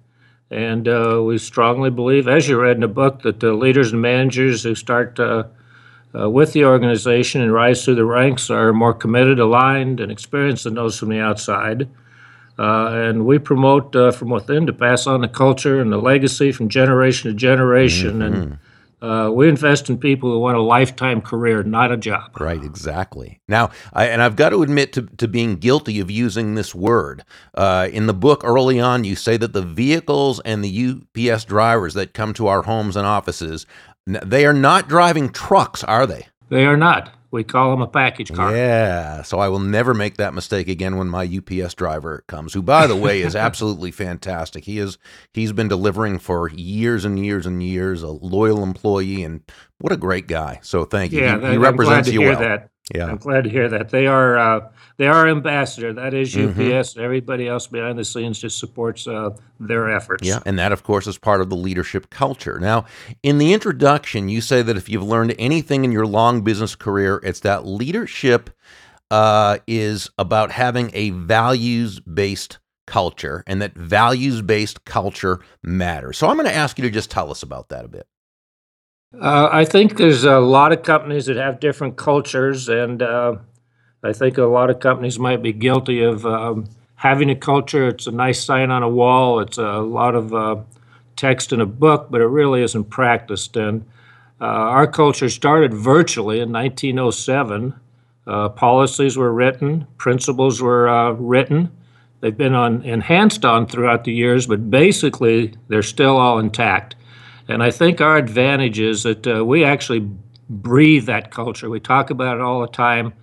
And 0.54 0.88
uh, 0.88 1.22
we 1.26 1.40
strongly 1.40 1.90
believe, 1.90 2.28
as 2.28 2.48
you 2.48 2.62
read 2.62 2.76
in 2.76 2.82
the 2.82 2.88
book, 2.88 3.24
that 3.24 3.40
the 3.40 3.54
leaders 3.54 3.92
and 3.92 4.02
managers 4.02 4.62
who 4.62 4.76
start 4.76 5.20
uh, 5.20 5.46
uh, 6.18 6.30
with 6.30 6.54
the 6.54 6.64
organization 6.66 7.42
and 7.42 7.52
rise 7.52 7.84
through 7.84 7.96
the 7.96 8.06
ranks 8.06 8.52
are 8.52 8.72
more 8.72 8.94
committed, 8.94 9.40
aligned, 9.40 10.00
and 10.00 10.12
experienced 10.12 10.66
than 10.66 10.76
those 10.76 11.00
from 11.00 11.10
the 11.10 11.20
outside. 11.20 11.90
Uh, 12.60 12.90
and 12.90 13.26
we 13.26 13.40
promote 13.40 13.96
uh, 13.96 14.12
from 14.12 14.30
within 14.30 14.68
to 14.68 14.74
pass 14.74 15.08
on 15.08 15.22
the 15.22 15.28
culture 15.28 15.82
and 15.82 15.92
the 15.92 15.98
legacy 15.98 16.52
from 16.52 16.70
generation 16.70 17.32
to 17.32 17.36
generation. 17.36 18.20
Mm-hmm. 18.20 18.34
And 18.34 18.60
uh, 19.04 19.30
we 19.30 19.50
invest 19.50 19.90
in 19.90 19.98
people 19.98 20.32
who 20.32 20.40
want 20.40 20.56
a 20.56 20.62
lifetime 20.62 21.22
career, 21.22 21.62
not 21.62 21.92
a 21.92 21.98
job. 21.98 22.40
Right, 22.40 22.64
exactly. 22.64 23.42
Now, 23.50 23.72
I, 23.92 24.06
and 24.06 24.22
I've 24.22 24.38
got 24.38 24.50
to 24.50 24.64
admit 24.64 24.94
to, 24.94 25.02
to 25.18 25.28
being 25.28 25.58
guilty 25.58 26.00
of 26.00 26.10
using 26.10 26.56
this 26.56 26.74
word. 26.74 27.26
Uh, 27.54 27.90
in 27.92 28.08
the 28.08 28.14
book 28.14 28.44
early 28.46 28.80
on, 28.80 29.04
you 29.04 29.18
say 29.18 29.36
that 29.36 29.52
the 29.52 29.62
vehicles 29.62 30.40
and 30.46 30.64
the 30.64 30.96
UPS 31.28 31.44
drivers 31.44 31.96
that 31.96 32.14
come 32.14 32.34
to 32.36 32.48
our 32.48 32.62
homes 32.62 32.96
and 32.96 33.06
offices, 33.06 33.66
they 34.06 34.46
are 34.46 34.54
not 34.54 34.88
driving 34.88 35.30
trucks, 35.30 35.84
are 35.84 36.08
they? 36.08 36.28
They 36.48 36.66
are 36.66 36.78
not. 36.78 37.12
We 37.34 37.44
call 37.44 37.72
them 37.72 37.82
a 37.82 37.88
package 37.88 38.32
car. 38.32 38.56
Yeah. 38.56 39.24
So 39.24 39.40
I 39.40 39.50
will 39.50 39.60
never 39.60 39.96
make 39.96 40.18
that 40.18 40.36
mistake 40.36 40.68
again 40.68 40.98
when 40.98 41.10
my 41.10 41.24
UPS 41.26 41.74
driver 41.74 42.24
comes, 42.28 42.54
who, 42.54 42.62
by 42.62 42.86
the 42.86 42.96
way, 42.96 43.24
is 43.24 43.36
absolutely 43.48 43.90
fantastic. 43.90 44.66
He 44.66 44.78
is 44.78 45.00
he's 45.34 45.52
been 45.52 45.68
delivering 45.68 46.20
for 46.20 46.52
years 46.52 47.06
and 47.06 47.18
years 47.18 47.48
and 47.48 47.64
years, 47.64 48.04
a 48.04 48.10
loyal 48.10 48.62
employee, 48.62 49.24
and 49.24 49.42
what 49.80 49.92
a 49.92 49.98
great 49.98 50.28
guy. 50.28 50.60
So 50.62 50.86
thank 50.86 51.12
you. 51.12 51.22
Yeah, 51.22 51.40
he, 51.40 51.54
he 51.54 51.58
represents 51.58 52.08
you 52.08 52.22
well. 52.22 52.40
That. 52.40 52.70
Yeah, 52.94 53.06
I'm 53.06 53.18
glad 53.18 53.46
to 53.46 53.50
hear 53.50 53.70
that. 53.70 53.90
They 53.90 54.08
are 54.08 54.38
uh, 54.38 54.70
they 54.98 55.08
are 55.08 55.28
ambassador. 55.28 55.94
That 55.94 56.14
is 56.14 56.36
UPS. 56.36 56.58
Mm-hmm. 56.58 57.00
Everybody 57.00 57.48
else 57.48 57.66
behind 57.66 57.98
the 57.98 58.04
scenes 58.04 58.40
just 58.40 58.60
supports 58.60 59.08
uh, 59.08 59.38
their 59.60 59.90
efforts. 59.90 60.28
Yeah, 60.28 60.40
and 60.46 60.60
that 60.60 60.74
of 60.74 60.84
course 60.84 61.08
is 61.08 61.18
part 61.18 61.40
of 61.40 61.50
the 61.50 61.56
leadership 61.56 62.10
culture. 62.10 62.60
Now, 62.60 62.86
in 63.22 63.38
the 63.38 63.54
introduction, 63.54 64.28
you 64.28 64.42
say 64.42 64.62
that 64.62 64.76
if 64.76 64.90
you've 64.90 65.04
learned 65.04 65.34
anything 65.40 65.86
in 65.86 65.94
your 65.94 66.06
long 66.06 66.42
business 66.42 66.76
career, 66.76 67.22
it's 67.24 67.40
that 67.42 67.66
leadership 67.66 68.50
uh, 69.12 69.60
is 69.66 70.10
about 70.18 70.52
having 70.52 70.92
a 70.94 71.12
values 71.12 72.02
based 72.02 72.60
culture, 72.86 73.46
and 73.48 73.62
that 73.62 73.76
values 73.76 74.42
based 74.42 74.84
culture 74.84 75.40
matters. 75.62 76.18
So 76.18 76.28
I'm 76.28 76.36
going 76.36 76.50
to 76.50 76.56
ask 76.56 76.78
you 76.78 76.84
to 76.84 76.92
just 76.92 77.10
tell 77.10 77.32
us 77.32 77.44
about 77.44 77.70
that 77.70 77.86
a 77.86 77.88
bit. 77.88 78.08
Uh, 79.20 79.48
I 79.52 79.66
think 79.66 79.98
there's 79.98 80.24
a 80.24 80.40
lot 80.40 80.72
of 80.72 80.82
companies 80.82 81.28
that 81.28 81.38
have 81.38 81.60
different 81.60 81.98
cultures, 81.98 82.68
and 82.68 83.02
uh, 83.02 83.36
I 84.04 84.12
think 84.12 84.38
a 84.40 84.46
lot 84.46 84.72
of 84.72 84.80
companies 84.80 85.20
might 85.20 85.44
be 85.44 85.54
guilty 85.54 86.02
of 86.02 86.26
um, 86.26 86.68
having 86.96 87.30
a 87.30 87.36
culture. 87.36 87.88
It's 87.90 88.08
a 88.08 88.12
nice 88.12 88.44
sign 88.44 88.72
on 88.72 88.82
a 88.82 88.90
wall. 88.90 89.40
It's 89.40 89.60
a 89.60 89.80
lot 89.80 90.16
of 90.16 90.34
uh, 90.34 90.56
text 91.16 91.54
in 91.54 91.62
a 91.62 91.66
book, 91.68 92.08
but 92.10 92.22
it 92.22 92.26
really 92.26 92.64
isn't 92.64 92.86
practiced. 92.86 93.56
And 93.56 93.86
uh, 94.42 94.46
our 94.46 94.88
culture 94.88 95.30
started 95.30 95.76
virtually 95.76 96.40
in 96.40 96.52
1907. 96.52 97.80
Uh, 98.26 98.50
policies 98.50 99.16
were 99.16 99.32
written, 99.32 99.86
principles 99.98 100.60
were 100.60 100.90
uh, 100.90 101.12
written. 101.12 101.72
They've 102.22 102.36
been 102.36 102.56
on, 102.56 102.82
enhanced 102.82 103.46
on 103.46 103.68
throughout 103.68 104.06
the 104.06 104.14
years, 104.14 104.48
but 104.48 104.72
basically 104.72 105.54
they're 105.68 105.84
still 105.84 106.18
all 106.18 106.40
intact. 106.40 106.96
And 107.48 107.62
I 107.62 107.72
think 107.72 108.00
our 108.00 108.18
advantage 108.18 108.80
is 108.80 109.04
that 109.04 109.28
uh, 109.28 109.44
we 109.46 109.64
actually 109.64 110.10
breathe 110.50 111.06
that 111.06 111.32
culture. 111.32 111.70
We 111.70 111.80
talk 111.80 112.10
about 112.10 112.38
it 112.38 112.42
all 112.42 112.62
the 112.62 112.68
time. 112.68 113.14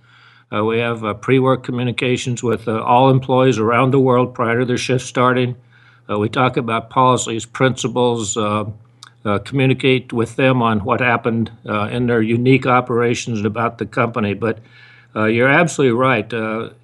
Uh, 0.53 0.65
we 0.65 0.79
have 0.79 1.03
uh, 1.03 1.13
pre-work 1.13 1.63
communications 1.63 2.43
with 2.43 2.67
uh, 2.67 2.81
all 2.83 3.09
employees 3.09 3.57
around 3.57 3.91
the 3.91 3.99
world 3.99 4.33
prior 4.33 4.59
to 4.59 4.65
their 4.65 4.77
shift 4.77 5.05
starting. 5.05 5.55
Uh, 6.09 6.19
we 6.19 6.27
talk 6.27 6.57
about 6.57 6.89
policies, 6.89 7.45
principles, 7.45 8.35
uh, 8.35 8.65
communicate 9.45 10.11
with 10.11 10.35
them 10.35 10.61
on 10.61 10.79
what 10.83 10.99
happened 10.99 11.51
in 11.63 12.07
their 12.07 12.23
unique 12.23 12.65
operations 12.65 13.37
and 13.37 13.45
about 13.45 13.77
the 13.77 13.85
company. 13.85 14.33
But 14.33 14.59
you're 15.13 15.47
absolutely 15.47 15.95
right. 15.95 16.27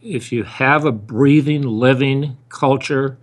if 0.03 0.31
you 0.31 0.43
have 0.43 0.85
a 0.85 0.91
breathing, 0.91 1.63
living 1.63 2.37
culture, 2.49 3.17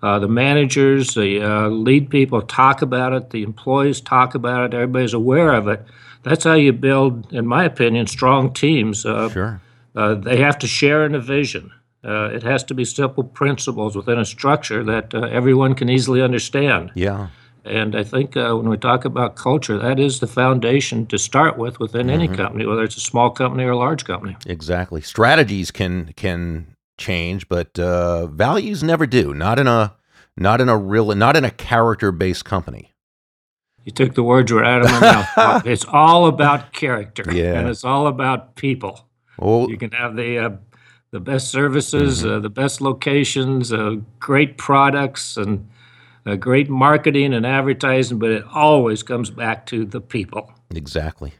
the 0.00 0.28
managers, 0.28 1.14
the 1.14 1.68
lead 1.70 2.10
people 2.10 2.42
talk 2.42 2.82
about 2.82 3.12
it, 3.12 3.30
the 3.30 3.42
employees 3.42 4.00
talk 4.00 4.34
about 4.34 4.64
it, 4.64 4.74
everybody's 4.74 5.14
aware 5.14 5.52
of 5.52 5.68
it. 5.68 5.84
That's 6.22 6.44
how 6.44 6.54
you 6.54 6.72
build, 6.72 7.32
in 7.32 7.46
my 7.46 7.64
opinion, 7.64 8.06
strong 8.06 8.52
teams. 8.52 9.02
sure 9.02 9.60
uh, 9.96 10.14
they 10.14 10.36
have 10.36 10.58
to 10.58 10.66
share 10.66 11.04
in 11.06 11.14
a 11.14 11.20
vision. 11.20 11.72
Uh, 12.04 12.26
it 12.26 12.42
has 12.42 12.62
to 12.64 12.74
be 12.74 12.84
simple 12.84 13.24
principles 13.24 13.96
within 13.96 14.18
a 14.18 14.24
structure 14.24 14.84
that 14.84 15.14
uh, 15.14 15.22
everyone 15.22 15.74
can 15.74 15.88
easily 15.88 16.22
understand. 16.22 16.92
Yeah. 16.94 17.28
And 17.64 17.96
I 17.96 18.04
think 18.04 18.36
uh, 18.36 18.52
when 18.54 18.68
we 18.68 18.76
talk 18.76 19.04
about 19.04 19.34
culture, 19.34 19.76
that 19.78 19.98
is 19.98 20.20
the 20.20 20.28
foundation 20.28 21.06
to 21.06 21.18
start 21.18 21.58
with 21.58 21.80
within 21.80 22.06
mm-hmm. 22.06 22.22
any 22.22 22.28
company, 22.28 22.64
whether 22.64 22.84
it's 22.84 22.96
a 22.96 23.00
small 23.00 23.30
company 23.30 23.64
or 23.64 23.70
a 23.70 23.76
large 23.76 24.04
company. 24.04 24.36
Exactly. 24.46 25.00
Strategies 25.00 25.72
can 25.72 26.12
can 26.14 26.75
change, 26.98 27.48
but 27.48 27.78
uh, 27.78 28.26
values 28.26 28.82
never 28.82 29.06
do. 29.06 29.34
Not 29.34 29.58
in 29.58 29.66
a 29.66 29.94
not 30.36 30.60
in 30.60 30.68
a 30.68 30.76
real 30.76 31.14
not 31.14 31.36
in 31.36 31.44
a 31.44 31.50
character 31.50 32.12
based 32.12 32.44
company. 32.44 32.92
You 33.84 33.92
took 33.92 34.14
the 34.14 34.24
words 34.24 34.50
right 34.50 34.66
out 34.66 34.82
of 34.82 34.90
my 34.90 35.00
mouth. 35.00 35.66
it's 35.66 35.84
all 35.84 36.26
about 36.26 36.72
character, 36.72 37.24
yeah. 37.32 37.54
and 37.54 37.68
it's 37.68 37.84
all 37.84 38.08
about 38.08 38.56
people. 38.56 39.08
Oh, 39.38 39.68
you 39.68 39.78
can 39.78 39.92
have 39.92 40.16
the 40.16 40.38
uh, 40.38 40.50
the 41.12 41.20
best 41.20 41.50
services, 41.50 42.22
mm-hmm. 42.22 42.30
uh, 42.30 42.38
the 42.40 42.50
best 42.50 42.80
locations, 42.80 43.72
uh, 43.72 43.96
great 44.18 44.58
products, 44.58 45.36
and 45.36 45.68
uh, 46.26 46.34
great 46.34 46.68
marketing 46.68 47.32
and 47.32 47.46
advertising, 47.46 48.18
but 48.18 48.30
it 48.30 48.44
always 48.52 49.02
comes 49.02 49.30
back 49.30 49.66
to 49.66 49.84
the 49.84 50.00
people. 50.00 50.52
Exactly. 50.74 51.34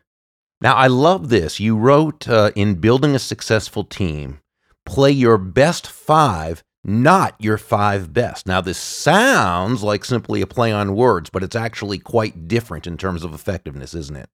Now, 0.61 0.75
I 0.75 0.87
love 0.87 1.29
this. 1.29 1.61
You 1.61 1.77
wrote 1.77 2.29
uh, 2.29 2.53
in 2.55 2.77
building 2.77 3.15
a 3.15 3.19
successful 3.19 3.85
team, 3.85 4.41
play 4.87 5.11
your 5.11 5.37
best 5.37 5.87
five, 5.87 6.62
not 6.83 7.35
your 7.38 7.59
five 7.59 8.12
best. 8.12 8.47
Now, 8.47 8.61
this 8.61 8.78
sounds 8.78 9.83
like 9.83 10.05
simply 10.05 10.40
a 10.40 10.47
play 10.47 10.73
on 10.73 10.95
words, 10.95 11.28
but 11.28 11.43
it's 11.43 11.57
actually 11.57 11.99
quite 11.99 12.49
different 12.49 12.87
in 12.87 12.97
terms 12.97 13.25
of 13.25 13.35
effectiveness, 13.35 13.93
isn't 13.95 14.16
it? 14.16 14.28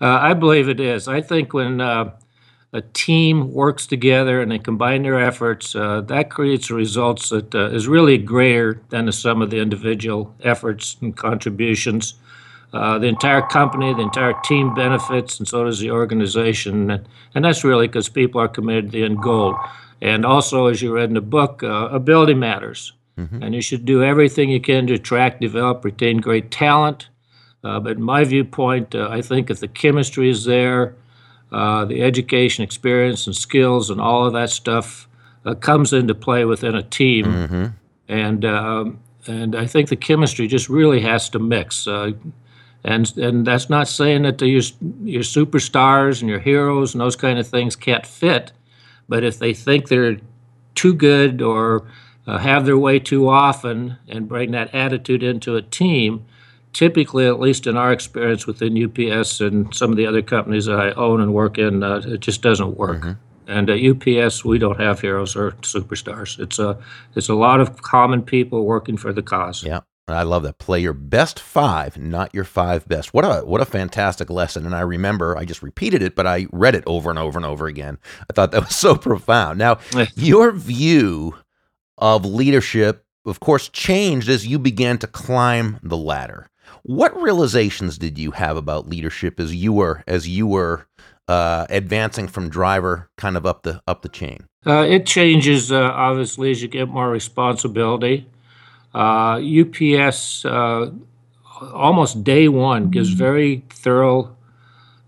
Uh, 0.00 0.18
I 0.20 0.34
believe 0.34 0.68
it 0.68 0.80
is. 0.80 1.08
I 1.08 1.20
think 1.20 1.54
when 1.54 1.80
uh, 1.80 2.16
a 2.72 2.80
team 2.80 3.52
works 3.52 3.86
together 3.86 4.42
and 4.42 4.50
they 4.50 4.58
combine 4.58 5.02
their 5.02 5.20
efforts, 5.20 5.76
uh, 5.76 6.00
that 6.02 6.30
creates 6.30 6.70
results 6.70 7.28
that 7.28 7.54
uh, 7.54 7.70
is 7.70 7.86
really 7.86 8.18
greater 8.18 8.82
than 8.88 9.06
the 9.06 9.12
sum 9.12 9.40
of 9.40 9.50
the 9.50 9.60
individual 9.60 10.34
efforts 10.42 10.96
and 11.00 11.16
contributions. 11.16 12.14
Uh, 12.74 12.98
the 12.98 13.06
entire 13.06 13.40
company, 13.40 13.94
the 13.94 14.02
entire 14.02 14.34
team 14.42 14.74
benefits, 14.74 15.38
and 15.38 15.46
so 15.46 15.62
does 15.62 15.78
the 15.78 15.92
organization. 15.92 16.90
And, 16.90 17.08
and 17.32 17.44
that's 17.44 17.62
really 17.62 17.86
because 17.86 18.08
people 18.08 18.40
are 18.40 18.48
committed 18.48 18.86
to 18.86 18.90
the 18.90 19.04
end 19.04 19.22
goal. 19.22 19.56
And 20.02 20.26
also, 20.26 20.66
as 20.66 20.82
you 20.82 20.92
read 20.92 21.08
in 21.08 21.14
the 21.14 21.20
book, 21.20 21.62
uh, 21.62 21.88
ability 21.92 22.34
matters. 22.34 22.92
Mm-hmm. 23.16 23.44
And 23.44 23.54
you 23.54 23.60
should 23.60 23.84
do 23.84 24.02
everything 24.02 24.50
you 24.50 24.60
can 24.60 24.88
to 24.88 24.94
attract, 24.94 25.40
develop, 25.40 25.84
retain 25.84 26.16
great 26.16 26.50
talent. 26.50 27.08
Uh, 27.62 27.78
but 27.78 27.92
in 27.92 28.02
my 28.02 28.24
viewpoint, 28.24 28.92
uh, 28.92 29.08
I 29.08 29.22
think 29.22 29.50
if 29.50 29.60
the 29.60 29.68
chemistry 29.68 30.28
is 30.28 30.44
there, 30.44 30.96
uh, 31.52 31.84
the 31.84 32.02
education, 32.02 32.64
experience, 32.64 33.28
and 33.28 33.36
skills, 33.36 33.88
and 33.88 34.00
all 34.00 34.26
of 34.26 34.32
that 34.32 34.50
stuff 34.50 35.06
uh, 35.44 35.54
comes 35.54 35.92
into 35.92 36.12
play 36.12 36.44
within 36.44 36.74
a 36.74 36.82
team. 36.82 37.26
Mm-hmm. 37.26 37.66
And 38.08 38.44
um, 38.44 38.98
and 39.28 39.54
I 39.54 39.66
think 39.66 39.90
the 39.90 39.96
chemistry 39.96 40.48
just 40.48 40.68
really 40.68 41.00
has 41.02 41.28
to 41.30 41.38
mix. 41.38 41.86
Uh, 41.86 42.12
and 42.84 43.16
and 43.16 43.46
that's 43.46 43.70
not 43.70 43.88
saying 43.88 44.22
that 44.22 44.38
the, 44.38 44.46
your 44.46 44.62
your 45.02 45.22
superstars 45.22 46.20
and 46.20 46.28
your 46.28 46.38
heroes 46.38 46.94
and 46.94 47.00
those 47.00 47.16
kind 47.16 47.38
of 47.38 47.46
things 47.46 47.74
can't 47.74 48.06
fit, 48.06 48.52
but 49.08 49.24
if 49.24 49.38
they 49.38 49.54
think 49.54 49.88
they're 49.88 50.18
too 50.74 50.94
good 50.94 51.40
or 51.40 51.86
uh, 52.26 52.38
have 52.38 52.66
their 52.66 52.78
way 52.78 52.98
too 52.98 53.28
often 53.28 53.96
and 54.08 54.28
bring 54.28 54.50
that 54.50 54.74
attitude 54.74 55.22
into 55.22 55.56
a 55.56 55.62
team, 55.62 56.24
typically, 56.72 57.26
at 57.26 57.40
least 57.40 57.66
in 57.66 57.76
our 57.76 57.92
experience 57.92 58.46
within 58.46 58.82
UPS 58.82 59.40
and 59.40 59.74
some 59.74 59.90
of 59.90 59.96
the 59.96 60.06
other 60.06 60.22
companies 60.22 60.66
that 60.66 60.78
I 60.78 60.90
own 60.92 61.20
and 61.20 61.32
work 61.32 61.56
in, 61.56 61.82
uh, 61.82 62.02
it 62.04 62.20
just 62.20 62.42
doesn't 62.42 62.76
work. 62.76 63.00
Mm-hmm. 63.00 63.12
And 63.46 63.70
at 63.70 63.78
UPS, 63.78 64.44
we 64.44 64.58
don't 64.58 64.80
have 64.80 65.00
heroes 65.00 65.36
or 65.36 65.52
superstars. 65.62 66.38
It's 66.38 66.58
a 66.58 66.78
it's 67.14 67.28
a 67.28 67.34
lot 67.34 67.60
of 67.60 67.82
common 67.82 68.22
people 68.22 68.64
working 68.64 68.96
for 68.96 69.12
the 69.12 69.22
cause. 69.22 69.62
Yeah. 69.62 69.80
I 70.06 70.22
love 70.22 70.42
that. 70.42 70.58
Play 70.58 70.80
your 70.80 70.92
best 70.92 71.40
five, 71.40 71.96
not 71.96 72.34
your 72.34 72.44
five 72.44 72.86
best. 72.86 73.14
What 73.14 73.24
a 73.24 73.46
what 73.46 73.62
a 73.62 73.66
fantastic 73.66 74.28
lesson. 74.28 74.66
And 74.66 74.74
I 74.74 74.82
remember 74.82 75.36
I 75.36 75.44
just 75.46 75.62
repeated 75.62 76.02
it, 76.02 76.14
but 76.14 76.26
I 76.26 76.46
read 76.52 76.74
it 76.74 76.84
over 76.86 77.08
and 77.08 77.18
over 77.18 77.38
and 77.38 77.46
over 77.46 77.66
again. 77.66 77.98
I 78.28 78.32
thought 78.34 78.52
that 78.52 78.64
was 78.64 78.76
so 78.76 78.96
profound. 78.96 79.58
Now, 79.58 79.78
your 80.14 80.52
view 80.52 81.36
of 81.96 82.24
leadership, 82.26 83.06
of 83.24 83.40
course, 83.40 83.68
changed 83.70 84.28
as 84.28 84.46
you 84.46 84.58
began 84.58 84.98
to 84.98 85.06
climb 85.06 85.78
the 85.82 85.96
ladder. 85.96 86.50
What 86.82 87.18
realizations 87.20 87.96
did 87.96 88.18
you 88.18 88.32
have 88.32 88.58
about 88.58 88.88
leadership 88.88 89.40
as 89.40 89.54
you 89.54 89.72
were 89.72 90.04
as 90.06 90.28
you 90.28 90.46
were 90.46 90.86
uh, 91.28 91.66
advancing 91.70 92.28
from 92.28 92.50
driver 92.50 93.08
kind 93.16 93.38
of 93.38 93.46
up 93.46 93.62
the 93.62 93.80
up 93.86 94.02
the 94.02 94.10
chain? 94.10 94.48
Uh, 94.66 94.84
it 94.86 95.06
changes 95.06 95.72
uh, 95.72 95.90
obviously 95.94 96.50
as 96.50 96.60
you 96.60 96.68
get 96.68 96.88
more 96.88 97.08
responsibility. 97.08 98.28
UPS 98.94 100.44
uh, 100.44 100.90
almost 101.72 102.24
day 102.24 102.48
one 102.48 102.90
gives 102.90 103.10
mm-hmm. 103.10 103.18
very 103.18 103.64
thorough 103.70 104.36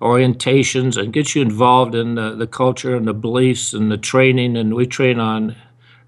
orientations 0.00 1.00
and 1.00 1.12
gets 1.12 1.34
you 1.34 1.42
involved 1.42 1.94
in 1.94 2.16
the, 2.16 2.34
the 2.34 2.46
culture 2.46 2.94
and 2.94 3.06
the 3.06 3.14
beliefs 3.14 3.72
and 3.72 3.90
the 3.90 3.96
training. 3.96 4.56
And 4.56 4.74
we 4.74 4.86
train 4.86 5.18
on 5.18 5.56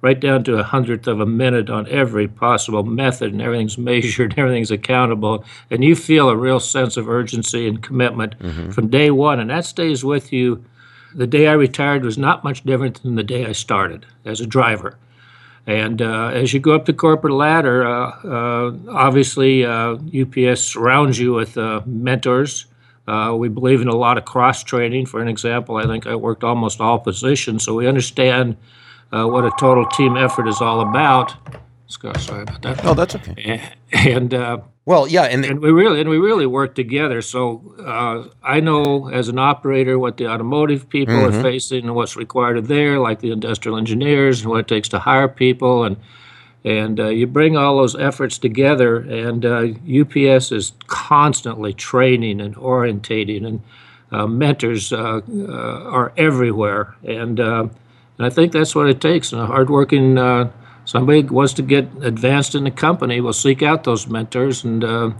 right 0.00 0.20
down 0.20 0.44
to 0.44 0.58
a 0.58 0.62
hundredth 0.62 1.06
of 1.06 1.20
a 1.20 1.26
minute 1.26 1.68
on 1.70 1.88
every 1.88 2.28
possible 2.28 2.82
method, 2.82 3.32
and 3.32 3.42
everything's 3.42 3.78
measured, 3.92 4.32
and 4.32 4.38
everything's 4.38 4.70
accountable, 4.70 5.44
and 5.70 5.82
you 5.82 5.96
feel 5.96 6.28
a 6.28 6.36
real 6.36 6.60
sense 6.60 6.96
of 6.96 7.08
urgency 7.08 7.66
and 7.66 7.82
commitment 7.82 8.38
mm-hmm. 8.38 8.70
from 8.70 8.88
day 8.88 9.10
one, 9.10 9.40
and 9.40 9.50
that 9.50 9.64
stays 9.64 10.04
with 10.04 10.32
you. 10.32 10.64
The 11.14 11.26
day 11.26 11.46
I 11.46 11.54
retired 11.54 12.04
was 12.04 12.18
not 12.18 12.44
much 12.44 12.64
different 12.64 13.02
than 13.02 13.14
the 13.14 13.22
day 13.22 13.46
I 13.46 13.52
started 13.52 14.06
as 14.24 14.40
a 14.40 14.46
driver. 14.46 14.98
And 15.66 16.00
uh, 16.00 16.28
as 16.28 16.54
you 16.54 16.60
go 16.60 16.74
up 16.74 16.86
the 16.86 16.94
corporate 16.94 17.34
ladder, 17.34 17.86
uh, 17.86 18.10
uh, 18.24 18.72
obviously 18.88 19.64
UPS 19.66 20.36
uh, 20.36 20.54
surrounds 20.56 21.18
you 21.18 21.34
with 21.34 21.58
uh, 21.58 21.82
mentors. 21.84 22.66
Uh, 23.06 23.34
we 23.34 23.48
believe 23.48 23.80
in 23.80 23.88
a 23.88 23.96
lot 23.96 24.18
of 24.18 24.24
cross 24.24 24.62
training. 24.62 25.06
For 25.06 25.20
an 25.20 25.28
example, 25.28 25.76
I 25.76 25.84
think 25.84 26.06
I 26.06 26.14
worked 26.14 26.44
almost 26.44 26.80
all 26.80 26.98
positions, 26.98 27.64
so 27.64 27.74
we 27.74 27.86
understand 27.86 28.56
uh, 29.12 29.26
what 29.26 29.44
a 29.44 29.52
total 29.58 29.86
team 29.86 30.16
effort 30.16 30.46
is 30.46 30.60
all 30.60 30.80
about. 30.80 31.34
Scott, 31.86 32.20
sorry 32.20 32.42
about 32.42 32.60
that. 32.62 32.84
Oh, 32.84 32.94
that's 32.94 33.14
okay. 33.14 33.62
And 33.92 34.34
uh, 34.34 34.58
well, 34.88 35.06
yeah, 35.06 35.24
and, 35.24 35.44
the, 35.44 35.50
and 35.50 35.60
we 35.60 35.70
really 35.70 36.00
and 36.00 36.08
we 36.08 36.16
really 36.16 36.46
work 36.46 36.74
together. 36.74 37.20
So 37.20 37.74
uh, 37.78 38.26
I 38.42 38.60
know 38.60 39.10
as 39.10 39.28
an 39.28 39.38
operator 39.38 39.98
what 39.98 40.16
the 40.16 40.28
automotive 40.28 40.88
people 40.88 41.14
mm-hmm. 41.14 41.40
are 41.40 41.42
facing 41.42 41.84
and 41.84 41.94
what's 41.94 42.16
required 42.16 42.56
of 42.56 42.68
there, 42.68 42.98
like 42.98 43.20
the 43.20 43.30
industrial 43.30 43.76
engineers 43.76 44.40
and 44.40 44.48
what 44.48 44.60
it 44.60 44.66
takes 44.66 44.88
to 44.88 44.98
hire 44.98 45.28
people, 45.28 45.84
and 45.84 45.98
and 46.64 46.98
uh, 46.98 47.08
you 47.08 47.26
bring 47.26 47.54
all 47.54 47.76
those 47.76 47.96
efforts 47.96 48.38
together. 48.38 48.96
And 48.96 49.44
UPS 49.44 50.52
uh, 50.52 50.56
is 50.56 50.72
constantly 50.86 51.74
training 51.74 52.40
and 52.40 52.56
orientating, 52.56 53.46
and 53.46 53.60
uh, 54.10 54.26
mentors 54.26 54.90
uh, 54.90 55.20
are 55.84 56.14
everywhere, 56.16 56.96
and 57.04 57.38
and 57.38 57.70
I 58.18 58.30
think 58.30 58.52
that's 58.52 58.74
what 58.74 58.88
it 58.88 59.02
takes. 59.02 59.34
A 59.34 59.44
hardworking 59.44 60.16
uh, 60.16 60.50
somebody 60.88 61.22
wants 61.22 61.52
to 61.52 61.62
get 61.62 61.86
advanced 62.00 62.54
in 62.54 62.64
the 62.64 62.70
company 62.70 63.20
will 63.20 63.34
seek 63.34 63.62
out 63.62 63.84
those 63.84 64.06
mentors, 64.06 64.64
and 64.64 64.82
uh, 64.82 65.10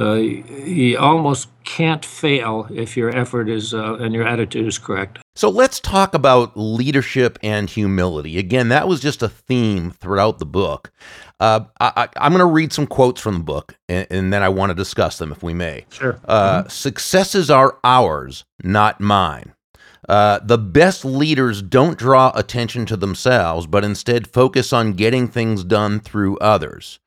uh, 0.00 0.14
you 0.14 0.98
almost 0.98 1.48
can't 1.62 2.04
fail 2.04 2.66
if 2.70 2.96
your 2.96 3.16
effort 3.16 3.48
is 3.48 3.72
uh, 3.72 3.94
and 3.94 4.12
your 4.12 4.26
attitude 4.26 4.66
is 4.66 4.76
correct. 4.76 5.20
So 5.36 5.48
let's 5.48 5.80
talk 5.80 6.14
about 6.14 6.56
leadership 6.56 7.38
and 7.42 7.70
humility. 7.70 8.38
Again, 8.38 8.68
that 8.68 8.88
was 8.88 9.00
just 9.00 9.22
a 9.22 9.28
theme 9.28 9.92
throughout 9.92 10.38
the 10.38 10.46
book. 10.46 10.92
Uh, 11.40 11.64
I, 11.80 12.08
am 12.16 12.32
going 12.32 12.40
to 12.40 12.46
read 12.46 12.72
some 12.72 12.86
quotes 12.86 13.20
from 13.20 13.34
the 13.34 13.44
book, 13.44 13.76
and, 13.88 14.06
and, 14.10 14.32
then 14.32 14.42
I 14.42 14.48
want 14.48 14.70
to 14.70 14.74
discuss 14.74 15.18
them 15.18 15.32
if 15.32 15.42
we 15.42 15.52
may. 15.52 15.84
Sure. 15.90 16.20
Uh, 16.24 16.60
mm-hmm. 16.60 16.68
Successes 16.68 17.50
are 17.50 17.78
ours, 17.82 18.44
not 18.62 19.00
mine. 19.00 19.53
Uh, 20.08 20.38
the 20.42 20.58
best 20.58 21.04
leaders 21.04 21.62
don't 21.62 21.98
draw 21.98 22.30
attention 22.34 22.86
to 22.86 22.96
themselves, 22.96 23.66
but 23.66 23.84
instead 23.84 24.26
focus 24.26 24.72
on 24.72 24.92
getting 24.92 25.28
things 25.28 25.64
done 25.64 26.00
through 26.00 26.36
others. 26.38 27.00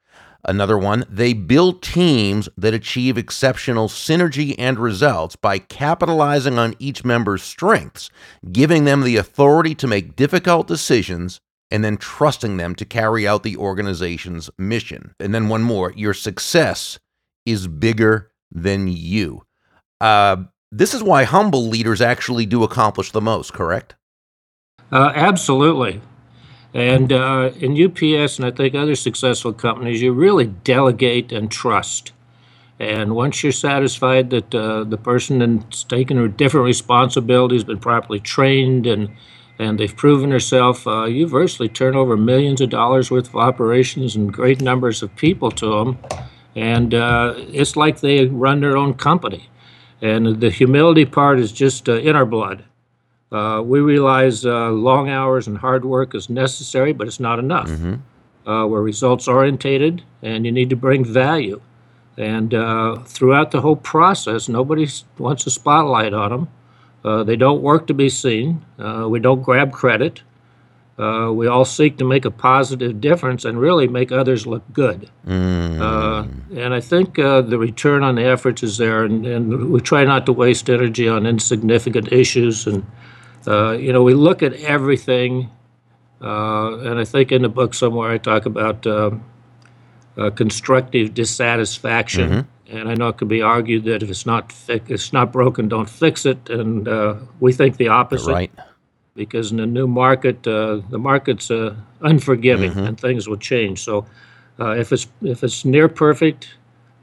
Another 0.45 0.77
one, 0.77 1.03
they 1.09 1.33
build 1.33 1.81
teams 1.81 2.47
that 2.57 2.73
achieve 2.73 3.17
exceptional 3.17 3.89
synergy 3.89 4.55
and 4.57 4.79
results 4.79 5.35
by 5.35 5.59
capitalizing 5.59 6.57
on 6.57 6.73
each 6.79 7.03
member's 7.03 7.43
strengths, 7.43 8.09
giving 8.51 8.85
them 8.85 9.01
the 9.01 9.17
authority 9.17 9.75
to 9.75 9.87
make 9.87 10.15
difficult 10.15 10.67
decisions, 10.67 11.41
and 11.69 11.83
then 11.83 11.97
trusting 11.97 12.55
them 12.55 12.75
to 12.75 12.85
carry 12.85 13.27
out 13.27 13.43
the 13.43 13.57
organization's 13.57 14.49
mission. 14.57 15.13
And 15.19 15.35
then 15.35 15.49
one 15.49 15.63
more, 15.63 15.91
your 15.97 16.13
success 16.13 16.97
is 17.45 17.67
bigger 17.67 18.31
than 18.49 18.87
you. 18.87 19.43
Uh, 19.99 20.43
this 20.71 20.93
is 20.93 21.03
why 21.03 21.23
humble 21.23 21.67
leaders 21.67 22.01
actually 22.01 22.45
do 22.45 22.63
accomplish 22.63 23.11
the 23.11 23.21
most, 23.21 23.53
correct? 23.53 23.95
Uh, 24.91 25.11
absolutely. 25.15 26.01
And 26.73 27.11
uh, 27.11 27.51
in 27.59 27.81
UPS 27.81 28.37
and 28.37 28.45
I 28.45 28.51
think 28.51 28.75
other 28.75 28.95
successful 28.95 29.53
companies, 29.53 30.01
you 30.01 30.11
really 30.11 30.45
delegate 30.45 31.31
and 31.31 31.49
trust. 31.49 32.11
And 32.79 33.15
once 33.15 33.41
you're 33.41 33.51
satisfied 33.51 34.29
that 34.29 34.53
uh, 34.53 34.83
the 34.83 34.97
person 34.97 35.41
has 35.41 35.83
taken 35.83 36.17
a 36.19 36.27
different 36.27 36.65
responsibilities, 36.65 37.63
been 37.63 37.79
properly 37.79 38.19
trained, 38.19 38.85
and 38.85 39.09
and 39.59 39.79
they've 39.79 39.95
proven 39.95 40.29
herself, 40.29 40.85
uh, 40.85 41.05
you 41.05 41.27
virtually 41.27 41.67
turn 41.67 41.95
over 41.95 42.15
millions 42.15 42.61
of 42.61 42.69
dollars 42.69 43.09
worth 43.09 43.29
of 43.29 43.37
operations 43.37 44.15
and 44.15 44.31
great 44.31 44.61
numbers 44.61 45.01
of 45.01 45.15
people 45.15 45.49
to 45.49 45.79
them, 45.79 45.97
and 46.55 46.93
uh, 46.93 47.33
it's 47.35 47.75
like 47.75 48.01
they 48.01 48.27
run 48.27 48.59
their 48.59 48.77
own 48.77 48.93
company. 48.93 49.49
And 50.01 50.39
the 50.39 50.49
humility 50.49 51.05
part 51.05 51.39
is 51.39 51.51
just 51.51 51.89
uh, 51.89 51.93
in 51.93 52.15
our 52.15 52.25
blood. 52.25 52.63
Uh, 53.31 53.61
we 53.65 53.79
realize 53.79 54.45
uh, 54.45 54.69
long 54.69 55.09
hours 55.09 55.47
and 55.47 55.57
hard 55.57 55.83
work 55.83 56.15
is 56.15 56.29
necessary, 56.29 56.93
but 56.93 57.07
it's 57.07 57.19
not 57.19 57.39
enough. 57.39 57.69
Mm-hmm. 57.69 58.49
Uh, 58.49 58.65
we're 58.65 58.81
results 58.81 59.27
orientated, 59.27 60.03
and 60.21 60.45
you 60.45 60.51
need 60.51 60.69
to 60.69 60.75
bring 60.75 61.03
value. 61.03 61.59
And 62.17 62.53
uh, 62.53 62.99
throughout 63.05 63.51
the 63.51 63.61
whole 63.61 63.75
process, 63.75 64.47
nobody 64.47 64.87
wants 65.17 65.45
a 65.45 65.51
spotlight 65.51 66.13
on 66.13 66.31
them. 66.31 66.47
Uh, 67.03 67.23
they 67.23 67.35
don't 67.35 67.61
work 67.61 67.87
to 67.87 67.93
be 67.93 68.09
seen. 68.09 68.65
Uh, 68.79 69.07
we 69.09 69.19
don't 69.19 69.41
grab 69.41 69.71
credit. 69.71 70.23
We 70.97 71.47
all 71.47 71.65
seek 71.65 71.97
to 71.97 72.05
make 72.05 72.25
a 72.25 72.31
positive 72.31 72.99
difference 72.99 73.45
and 73.45 73.59
really 73.59 73.87
make 73.87 74.11
others 74.11 74.47
look 74.47 74.63
good. 74.73 75.09
Mm. 75.25 76.57
and 76.57 76.73
I 76.73 76.79
think 76.79 77.15
the 77.15 77.57
return 77.57 78.03
on 78.03 78.15
the 78.15 78.23
efforts 78.23 78.63
is 78.63 78.77
there, 78.77 79.03
and, 79.03 79.25
and 79.25 79.71
we 79.71 79.79
try 79.81 80.03
not 80.03 80.25
to 80.25 80.33
waste 80.33 80.69
energy 80.69 81.07
on 81.07 81.25
insignificant 81.25 82.11
issues 82.11 82.65
and 82.67 82.85
uh, 83.47 83.71
you 83.71 83.93
know, 83.93 84.03
we 84.03 84.13
look 84.13 84.43
at 84.43 84.53
everything, 84.53 85.49
uh, 86.21 86.77
and 86.79 86.99
I 86.99 87.05
think 87.05 87.31
in 87.31 87.43
the 87.43 87.49
book 87.49 87.73
somewhere 87.73 88.11
I 88.11 88.17
talk 88.17 88.45
about 88.45 88.85
uh, 88.85 89.11
uh 90.17 90.29
constructive 90.31 91.13
dissatisfaction. 91.13 92.29
Mm-hmm. 92.29 92.77
And 92.77 92.89
I 92.89 92.95
know 92.95 93.07
it 93.07 93.17
could 93.17 93.29
be 93.29 93.41
argued 93.41 93.85
that 93.85 94.03
if 94.03 94.09
it's 94.09 94.25
not 94.25 94.51
fi- 94.51 94.81
it's 94.87 95.13
not 95.13 95.31
broken, 95.31 95.69
don't 95.69 95.89
fix 95.89 96.25
it. 96.25 96.49
And 96.49 96.85
uh, 96.85 97.15
we 97.39 97.53
think 97.53 97.77
the 97.77 97.87
opposite, 97.87 98.29
right? 98.29 98.51
Because 99.17 99.51
in 99.51 99.57
the 99.57 99.65
new 99.65 99.87
market, 99.87 100.47
uh, 100.47 100.81
the 100.89 100.99
market's 100.99 101.49
unforgiving, 102.01 102.71
Mhm. 102.71 102.87
and 102.87 102.99
things 102.99 103.27
will 103.27 103.37
change. 103.37 103.83
So 103.83 104.05
if 104.59 104.91
it's 104.93 105.07
if 105.23 105.43
it's 105.43 105.65
near 105.65 105.87
perfect, 105.87 106.49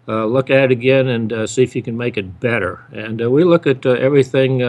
uh, 0.08 0.26
look 0.26 0.50
at 0.50 0.64
it 0.64 0.70
again 0.70 1.08
and 1.08 1.32
uh, 1.32 1.46
see 1.46 1.62
if 1.62 1.74
you 1.74 1.82
can 1.82 1.96
make 1.96 2.16
it 2.16 2.38
better. 2.40 2.80
And 2.92 3.20
uh, 3.22 3.30
we 3.30 3.42
look 3.44 3.66
at 3.66 3.84
everything 3.86 4.62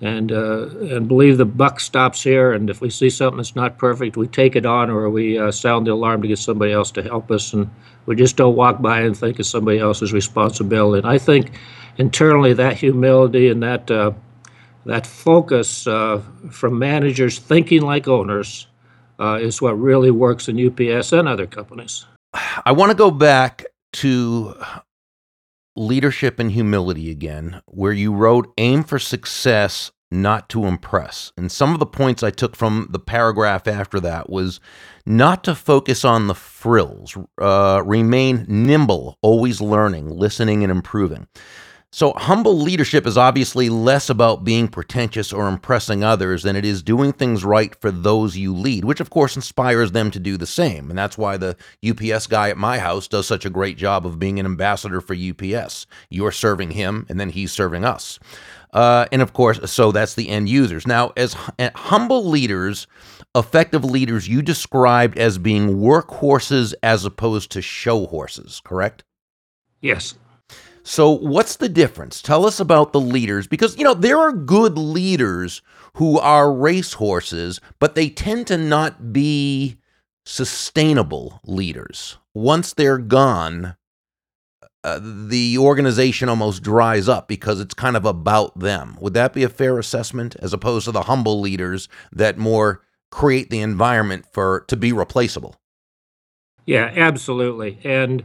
and 0.00 0.30
uh, 0.32 0.66
and 0.90 1.08
believe 1.08 1.38
the 1.38 1.44
buck 1.44 1.80
stops 1.80 2.22
here. 2.22 2.52
And 2.52 2.68
if 2.68 2.80
we 2.80 2.90
see 2.90 3.10
something 3.10 3.38
that's 3.38 3.56
not 3.56 3.78
perfect, 3.78 4.16
we 4.16 4.26
take 4.26 4.56
it 4.56 4.66
on, 4.66 4.90
or 4.90 5.08
we 5.08 5.38
uh, 5.38 5.50
sound 5.50 5.86
the 5.86 5.92
alarm 5.92 6.22
to 6.22 6.28
get 6.28 6.38
somebody 6.38 6.72
else 6.72 6.90
to 6.92 7.02
help 7.02 7.30
us. 7.30 7.54
And 7.54 7.68
we 8.06 8.16
just 8.16 8.36
don't 8.36 8.56
walk 8.56 8.82
by 8.82 9.00
and 9.00 9.16
think 9.16 9.38
it's 9.40 9.48
somebody 9.48 9.78
else's 9.78 10.12
responsibility. 10.12 10.98
And 10.98 11.14
I 11.14 11.18
think 11.18 11.52
internally 11.98 12.52
that 12.54 12.76
humility 12.76 13.48
and 13.48 13.62
that 13.62 13.90
uh, 13.90 14.12
that 14.86 15.06
focus 15.06 15.86
uh, 15.86 16.22
from 16.50 16.78
managers 16.78 17.38
thinking 17.38 17.82
like 17.82 18.08
owners 18.08 18.68
uh, 19.18 19.38
is 19.40 19.60
what 19.60 19.72
really 19.72 20.10
works 20.10 20.48
in 20.48 20.64
UPS 20.64 21.12
and 21.12 21.28
other 21.28 21.46
companies. 21.46 22.06
I 22.64 22.72
want 22.72 22.90
to 22.90 22.96
go 22.96 23.10
back 23.10 23.66
to 23.94 24.54
leadership 25.74 26.38
and 26.38 26.52
humility 26.52 27.10
again, 27.10 27.60
where 27.66 27.92
you 27.92 28.12
wrote 28.12 28.52
aim 28.58 28.84
for 28.84 28.98
success, 28.98 29.90
not 30.10 30.48
to 30.50 30.66
impress. 30.66 31.32
And 31.36 31.50
some 31.50 31.72
of 31.72 31.80
the 31.80 31.86
points 31.86 32.22
I 32.22 32.30
took 32.30 32.54
from 32.54 32.86
the 32.90 32.98
paragraph 32.98 33.66
after 33.66 33.98
that 34.00 34.30
was 34.30 34.60
not 35.04 35.42
to 35.44 35.54
focus 35.54 36.04
on 36.04 36.28
the 36.28 36.34
frills, 36.34 37.16
uh, 37.40 37.82
remain 37.84 38.44
nimble, 38.48 39.18
always 39.20 39.60
learning, 39.60 40.10
listening, 40.10 40.62
and 40.62 40.70
improving. 40.70 41.26
So, 41.96 42.12
humble 42.14 42.58
leadership 42.58 43.06
is 43.06 43.16
obviously 43.16 43.70
less 43.70 44.10
about 44.10 44.44
being 44.44 44.68
pretentious 44.68 45.32
or 45.32 45.48
impressing 45.48 46.04
others 46.04 46.42
than 46.42 46.54
it 46.54 46.62
is 46.62 46.82
doing 46.82 47.10
things 47.10 47.42
right 47.42 47.74
for 47.74 47.90
those 47.90 48.36
you 48.36 48.54
lead, 48.54 48.84
which 48.84 49.00
of 49.00 49.08
course 49.08 49.34
inspires 49.34 49.92
them 49.92 50.10
to 50.10 50.20
do 50.20 50.36
the 50.36 50.46
same. 50.46 50.90
And 50.90 50.98
that's 50.98 51.16
why 51.16 51.38
the 51.38 51.56
UPS 51.82 52.26
guy 52.26 52.50
at 52.50 52.58
my 52.58 52.80
house 52.80 53.08
does 53.08 53.26
such 53.26 53.46
a 53.46 53.50
great 53.50 53.78
job 53.78 54.04
of 54.04 54.18
being 54.18 54.38
an 54.38 54.44
ambassador 54.44 55.00
for 55.00 55.14
UPS. 55.14 55.86
You're 56.10 56.32
serving 56.32 56.72
him, 56.72 57.06
and 57.08 57.18
then 57.18 57.30
he's 57.30 57.50
serving 57.50 57.86
us. 57.86 58.18
Uh, 58.74 59.06
and 59.10 59.22
of 59.22 59.32
course, 59.32 59.58
so 59.72 59.90
that's 59.90 60.16
the 60.16 60.28
end 60.28 60.50
users. 60.50 60.86
Now, 60.86 61.14
as 61.16 61.34
humble 61.76 62.26
leaders, 62.26 62.86
effective 63.34 63.86
leaders, 63.86 64.28
you 64.28 64.42
described 64.42 65.16
as 65.16 65.38
being 65.38 65.78
workhorses 65.78 66.74
as 66.82 67.06
opposed 67.06 67.52
to 67.52 67.62
show 67.62 68.06
horses, 68.06 68.60
correct? 68.62 69.02
Yes. 69.80 70.18
So, 70.88 71.10
what's 71.10 71.56
the 71.56 71.68
difference? 71.68 72.22
Tell 72.22 72.46
us 72.46 72.60
about 72.60 72.92
the 72.92 73.00
leaders 73.00 73.48
because, 73.48 73.76
you 73.76 73.82
know, 73.82 73.92
there 73.92 74.18
are 74.18 74.30
good 74.30 74.78
leaders 74.78 75.60
who 75.94 76.16
are 76.20 76.52
racehorses, 76.52 77.60
but 77.80 77.96
they 77.96 78.08
tend 78.08 78.46
to 78.46 78.56
not 78.56 79.12
be 79.12 79.78
sustainable 80.24 81.40
leaders. 81.42 82.18
Once 82.34 82.72
they're 82.72 82.98
gone, 82.98 83.74
uh, 84.84 85.00
the 85.02 85.58
organization 85.58 86.28
almost 86.28 86.62
dries 86.62 87.08
up 87.08 87.26
because 87.26 87.58
it's 87.58 87.74
kind 87.74 87.96
of 87.96 88.04
about 88.04 88.56
them. 88.56 88.96
Would 89.00 89.14
that 89.14 89.32
be 89.32 89.42
a 89.42 89.48
fair 89.48 89.80
assessment 89.80 90.36
as 90.36 90.52
opposed 90.52 90.84
to 90.84 90.92
the 90.92 91.02
humble 91.02 91.40
leaders 91.40 91.88
that 92.12 92.38
more 92.38 92.80
create 93.10 93.50
the 93.50 93.60
environment 93.60 94.24
for 94.30 94.64
to 94.68 94.76
be 94.76 94.92
replaceable? 94.92 95.56
Yeah, 96.64 96.92
absolutely. 96.94 97.80
And 97.82 98.24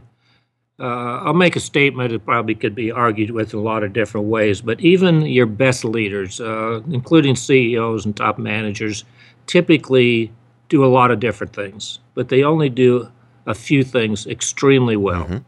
uh, 0.82 1.22
I'll 1.24 1.32
make 1.32 1.54
a 1.54 1.60
statement 1.60 2.10
that 2.10 2.24
probably 2.24 2.56
could 2.56 2.74
be 2.74 2.90
argued 2.90 3.30
with 3.30 3.52
in 3.52 3.60
a 3.60 3.62
lot 3.62 3.84
of 3.84 3.92
different 3.92 4.26
ways, 4.26 4.60
but 4.60 4.80
even 4.80 5.22
your 5.22 5.46
best 5.46 5.84
leaders, 5.84 6.40
uh, 6.40 6.80
including 6.90 7.36
CEOs 7.36 8.04
and 8.04 8.16
top 8.16 8.36
managers, 8.36 9.04
typically 9.46 10.32
do 10.68 10.84
a 10.84 10.86
lot 10.86 11.12
of 11.12 11.20
different 11.20 11.52
things, 11.52 12.00
but 12.14 12.30
they 12.30 12.42
only 12.42 12.68
do 12.68 13.08
a 13.46 13.54
few 13.54 13.84
things 13.84 14.26
extremely 14.26 14.96
well. 14.96 15.24
Mm-hmm. 15.24 15.38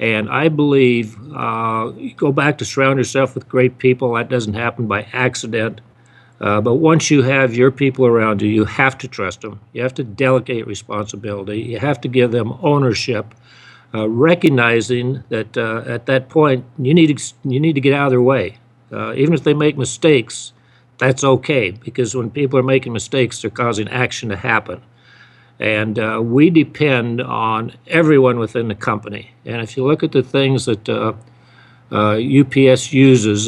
And 0.00 0.30
I 0.30 0.48
believe 0.48 1.16
uh, 1.34 1.92
you 1.96 2.14
go 2.14 2.32
back 2.32 2.58
to 2.58 2.64
surround 2.64 2.98
yourself 2.98 3.34
with 3.34 3.48
great 3.48 3.78
people. 3.78 4.14
That 4.14 4.30
doesn't 4.30 4.54
happen 4.54 4.86
by 4.86 5.06
accident. 5.12 5.82
Uh, 6.40 6.60
but 6.60 6.74
once 6.74 7.10
you 7.10 7.22
have 7.22 7.54
your 7.54 7.70
people 7.70 8.06
around 8.06 8.42
you, 8.42 8.48
you 8.48 8.64
have 8.64 8.98
to 8.98 9.08
trust 9.08 9.42
them. 9.42 9.60
You 9.72 9.82
have 9.82 9.94
to 9.94 10.04
delegate 10.04 10.66
responsibility. 10.66 11.60
You 11.60 11.78
have 11.78 12.00
to 12.00 12.08
give 12.08 12.32
them 12.32 12.58
ownership 12.60 13.34
uh, 13.94 14.08
recognizing 14.08 15.22
that 15.28 15.56
uh, 15.56 15.84
at 15.86 16.06
that 16.06 16.28
point 16.28 16.64
you 16.78 16.92
need 16.92 17.16
to, 17.16 17.34
you 17.44 17.60
need 17.60 17.74
to 17.74 17.80
get 17.80 17.92
out 17.92 18.06
of 18.06 18.10
their 18.10 18.20
way. 18.20 18.58
Uh, 18.90 19.14
even 19.14 19.34
if 19.34 19.44
they 19.44 19.54
make 19.54 19.78
mistakes, 19.78 20.52
that's 20.98 21.22
okay 21.22 21.70
because 21.70 22.14
when 22.14 22.30
people 22.30 22.58
are 22.58 22.64
making 22.64 22.92
mistakes, 22.92 23.40
they're 23.40 23.50
causing 23.50 23.88
action 23.88 24.28
to 24.30 24.36
happen. 24.36 24.82
And 25.60 25.98
uh, 25.98 26.20
we 26.22 26.50
depend 26.50 27.20
on 27.20 27.72
everyone 27.86 28.38
within 28.40 28.66
the 28.66 28.74
company. 28.74 29.30
And 29.44 29.62
if 29.62 29.76
you 29.76 29.84
look 29.86 30.02
at 30.02 30.10
the 30.10 30.22
things 30.22 30.64
that 30.64 30.88
UPS 31.92 32.92
uses, 32.92 33.46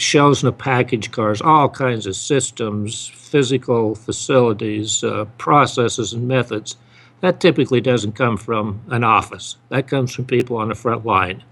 shelves 0.00 0.42
in 0.42 0.46
the 0.46 0.52
package 0.52 1.10
cars, 1.10 1.40
all 1.40 1.70
kinds 1.70 2.06
of 2.06 2.14
systems, 2.14 3.06
physical 3.08 3.94
facilities, 3.94 5.02
processes, 5.38 6.12
and 6.12 6.28
methods 6.28 6.76
that 7.20 7.40
typically 7.40 7.80
doesn't 7.80 8.12
come 8.12 8.36
from 8.36 8.80
an 8.88 9.04
office. 9.04 9.56
That 9.70 9.88
comes 9.88 10.14
from 10.14 10.26
people 10.26 10.56
on 10.56 10.68
the 10.68 10.74
front 10.74 11.04
line. 11.04 11.42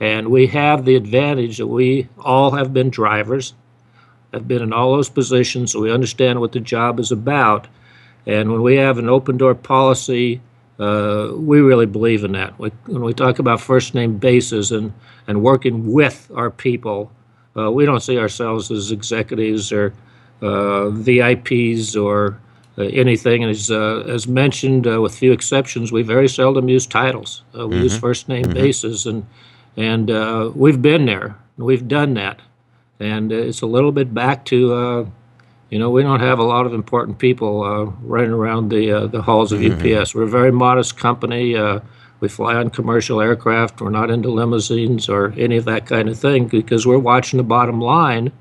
And 0.00 0.28
we 0.28 0.48
have 0.48 0.84
the 0.84 0.96
advantage 0.96 1.58
that 1.58 1.68
we 1.68 2.08
all 2.18 2.50
have 2.52 2.72
been 2.72 2.90
drivers, 2.90 3.54
have 4.32 4.48
been 4.48 4.62
in 4.62 4.72
all 4.72 4.96
those 4.96 5.08
positions, 5.08 5.72
so 5.72 5.80
we 5.80 5.92
understand 5.92 6.40
what 6.40 6.52
the 6.52 6.60
job 6.60 6.98
is 6.98 7.12
about. 7.12 7.68
And 8.26 8.50
when 8.50 8.62
we 8.62 8.76
have 8.76 8.98
an 8.98 9.08
open 9.08 9.36
door 9.36 9.54
policy, 9.54 10.40
uh, 10.80 11.30
we 11.34 11.60
really 11.60 11.86
believe 11.86 12.24
in 12.24 12.32
that. 12.32 12.58
We, 12.58 12.70
when 12.86 13.02
we 13.02 13.14
talk 13.14 13.38
about 13.38 13.60
first 13.60 13.94
name 13.94 14.18
basis 14.18 14.72
and, 14.72 14.92
and 15.28 15.42
working 15.42 15.92
with 15.92 16.30
our 16.34 16.50
people, 16.50 17.12
uh, 17.56 17.70
we 17.70 17.84
don't 17.84 18.02
see 18.02 18.18
ourselves 18.18 18.70
as 18.72 18.90
executives 18.90 19.72
or 19.72 19.92
uh, 20.40 20.90
VIPs 20.90 22.02
or 22.02 22.40
anything. 22.78 23.42
And 23.42 23.50
as, 23.50 23.70
uh, 23.70 24.04
as 24.08 24.26
mentioned, 24.26 24.86
uh, 24.86 25.00
with 25.00 25.14
few 25.14 25.32
exceptions, 25.32 25.92
we 25.92 26.02
very 26.02 26.28
seldom 26.28 26.68
use 26.68 26.86
titles. 26.86 27.42
Uh, 27.56 27.68
we 27.68 27.74
mm-hmm. 27.74 27.84
use 27.84 27.98
first 27.98 28.28
name 28.28 28.44
mm-hmm. 28.44 28.54
bases, 28.54 29.06
and 29.06 29.26
and 29.76 30.10
uh, 30.10 30.50
we've 30.54 30.80
been 30.80 31.06
there. 31.06 31.36
We've 31.56 31.86
done 31.86 32.14
that, 32.14 32.40
and 32.98 33.32
it's 33.32 33.62
a 33.62 33.66
little 33.66 33.92
bit 33.92 34.14
back 34.14 34.44
to. 34.46 35.10
you 35.70 35.78
know, 35.78 35.88
we 35.88 36.02
don't 36.02 36.20
have 36.20 36.38
a 36.38 36.44
lot 36.44 36.66
of 36.66 36.74
important 36.74 37.18
people 37.18 37.94
running 38.02 38.30
around 38.30 38.70
the 38.70 39.08
the 39.10 39.22
halls 39.22 39.52
of 39.52 39.60
mm-hmm. 39.60 40.00
UPS. 40.00 40.14
We're 40.14 40.22
a 40.22 40.28
very 40.28 40.52
modest 40.52 40.96
company. 40.96 41.56
we 42.20 42.28
fly 42.28 42.54
on 42.54 42.70
commercial 42.70 43.20
aircraft. 43.20 43.80
We're 43.80 43.90
not 43.90 44.10
into 44.10 44.30
limousines 44.30 45.08
or 45.08 45.34
any 45.36 45.56
of 45.56 45.64
that 45.66 45.86
kind 45.86 46.08
of 46.08 46.18
thing 46.18 46.46
because 46.46 46.86
we're 46.86 46.98
watching 46.98 47.36
the 47.36 47.44
bottom 47.44 47.80
line, 47.80 48.32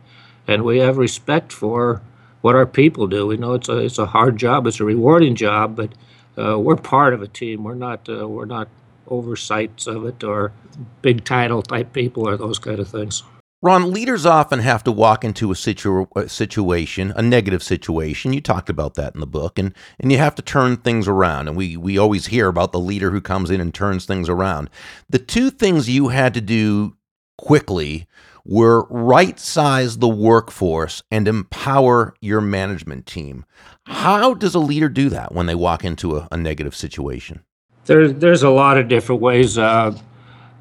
and 0.47 0.63
we 0.63 0.79
have 0.79 0.97
respect 0.97 1.51
for 1.51 2.01
what 2.41 2.55
our 2.55 2.65
people 2.65 3.07
do. 3.07 3.27
We 3.27 3.37
know 3.37 3.53
it's 3.53 3.69
a 3.69 3.77
it's 3.77 3.99
a 3.99 4.05
hard 4.05 4.37
job, 4.37 4.67
it's 4.67 4.79
a 4.79 4.85
rewarding 4.85 5.35
job, 5.35 5.75
but 5.75 5.91
uh, 6.37 6.59
we're 6.59 6.75
part 6.75 7.13
of 7.13 7.21
a 7.21 7.27
team. 7.27 7.63
We're 7.63 7.75
not 7.75 8.07
uh, 8.09 8.27
we're 8.27 8.45
not 8.45 8.67
oversights 9.07 9.87
of 9.87 10.05
it 10.05 10.23
or 10.23 10.53
big 11.01 11.23
title 11.23 11.61
type 11.61 11.93
people 11.93 12.27
or 12.27 12.37
those 12.37 12.59
kind 12.59 12.79
of 12.79 12.87
things. 12.87 13.23
Ron, 13.63 13.93
leaders 13.93 14.25
often 14.25 14.59
have 14.59 14.83
to 14.85 14.91
walk 14.91 15.23
into 15.23 15.51
a, 15.51 15.55
situ- 15.55 16.07
a 16.15 16.27
situation, 16.27 17.13
a 17.15 17.21
negative 17.21 17.61
situation. 17.61 18.33
You 18.33 18.41
talked 18.41 18.71
about 18.71 18.95
that 18.95 19.13
in 19.13 19.19
the 19.19 19.27
book, 19.27 19.59
and, 19.59 19.75
and 19.99 20.11
you 20.11 20.17
have 20.17 20.33
to 20.35 20.41
turn 20.41 20.77
things 20.77 21.07
around. 21.07 21.47
And 21.47 21.55
we, 21.55 21.77
we 21.77 21.95
always 21.95 22.27
hear 22.27 22.47
about 22.47 22.71
the 22.71 22.79
leader 22.79 23.11
who 23.11 23.21
comes 23.21 23.51
in 23.51 23.61
and 23.61 23.71
turns 23.71 24.05
things 24.05 24.29
around. 24.29 24.71
The 25.11 25.19
two 25.19 25.51
things 25.51 25.87
you 25.87 26.07
had 26.07 26.33
to 26.33 26.41
do 26.41 26.95
quickly 27.37 28.07
were 28.45 28.85
right 28.89 29.39
size 29.39 29.97
the 29.97 30.07
workforce 30.07 31.03
and 31.11 31.27
empower 31.27 32.13
your 32.21 32.41
management 32.41 33.05
team. 33.05 33.45
How 33.85 34.33
does 34.33 34.55
a 34.55 34.59
leader 34.59 34.89
do 34.89 35.09
that 35.09 35.33
when 35.33 35.45
they 35.45 35.55
walk 35.55 35.83
into 35.83 36.17
a, 36.17 36.27
a 36.31 36.37
negative 36.37 36.75
situation? 36.75 37.43
There's 37.85 38.13
there's 38.13 38.43
a 38.43 38.49
lot 38.49 38.77
of 38.77 38.87
different 38.87 39.21
ways. 39.21 39.57
Uh, 39.57 39.97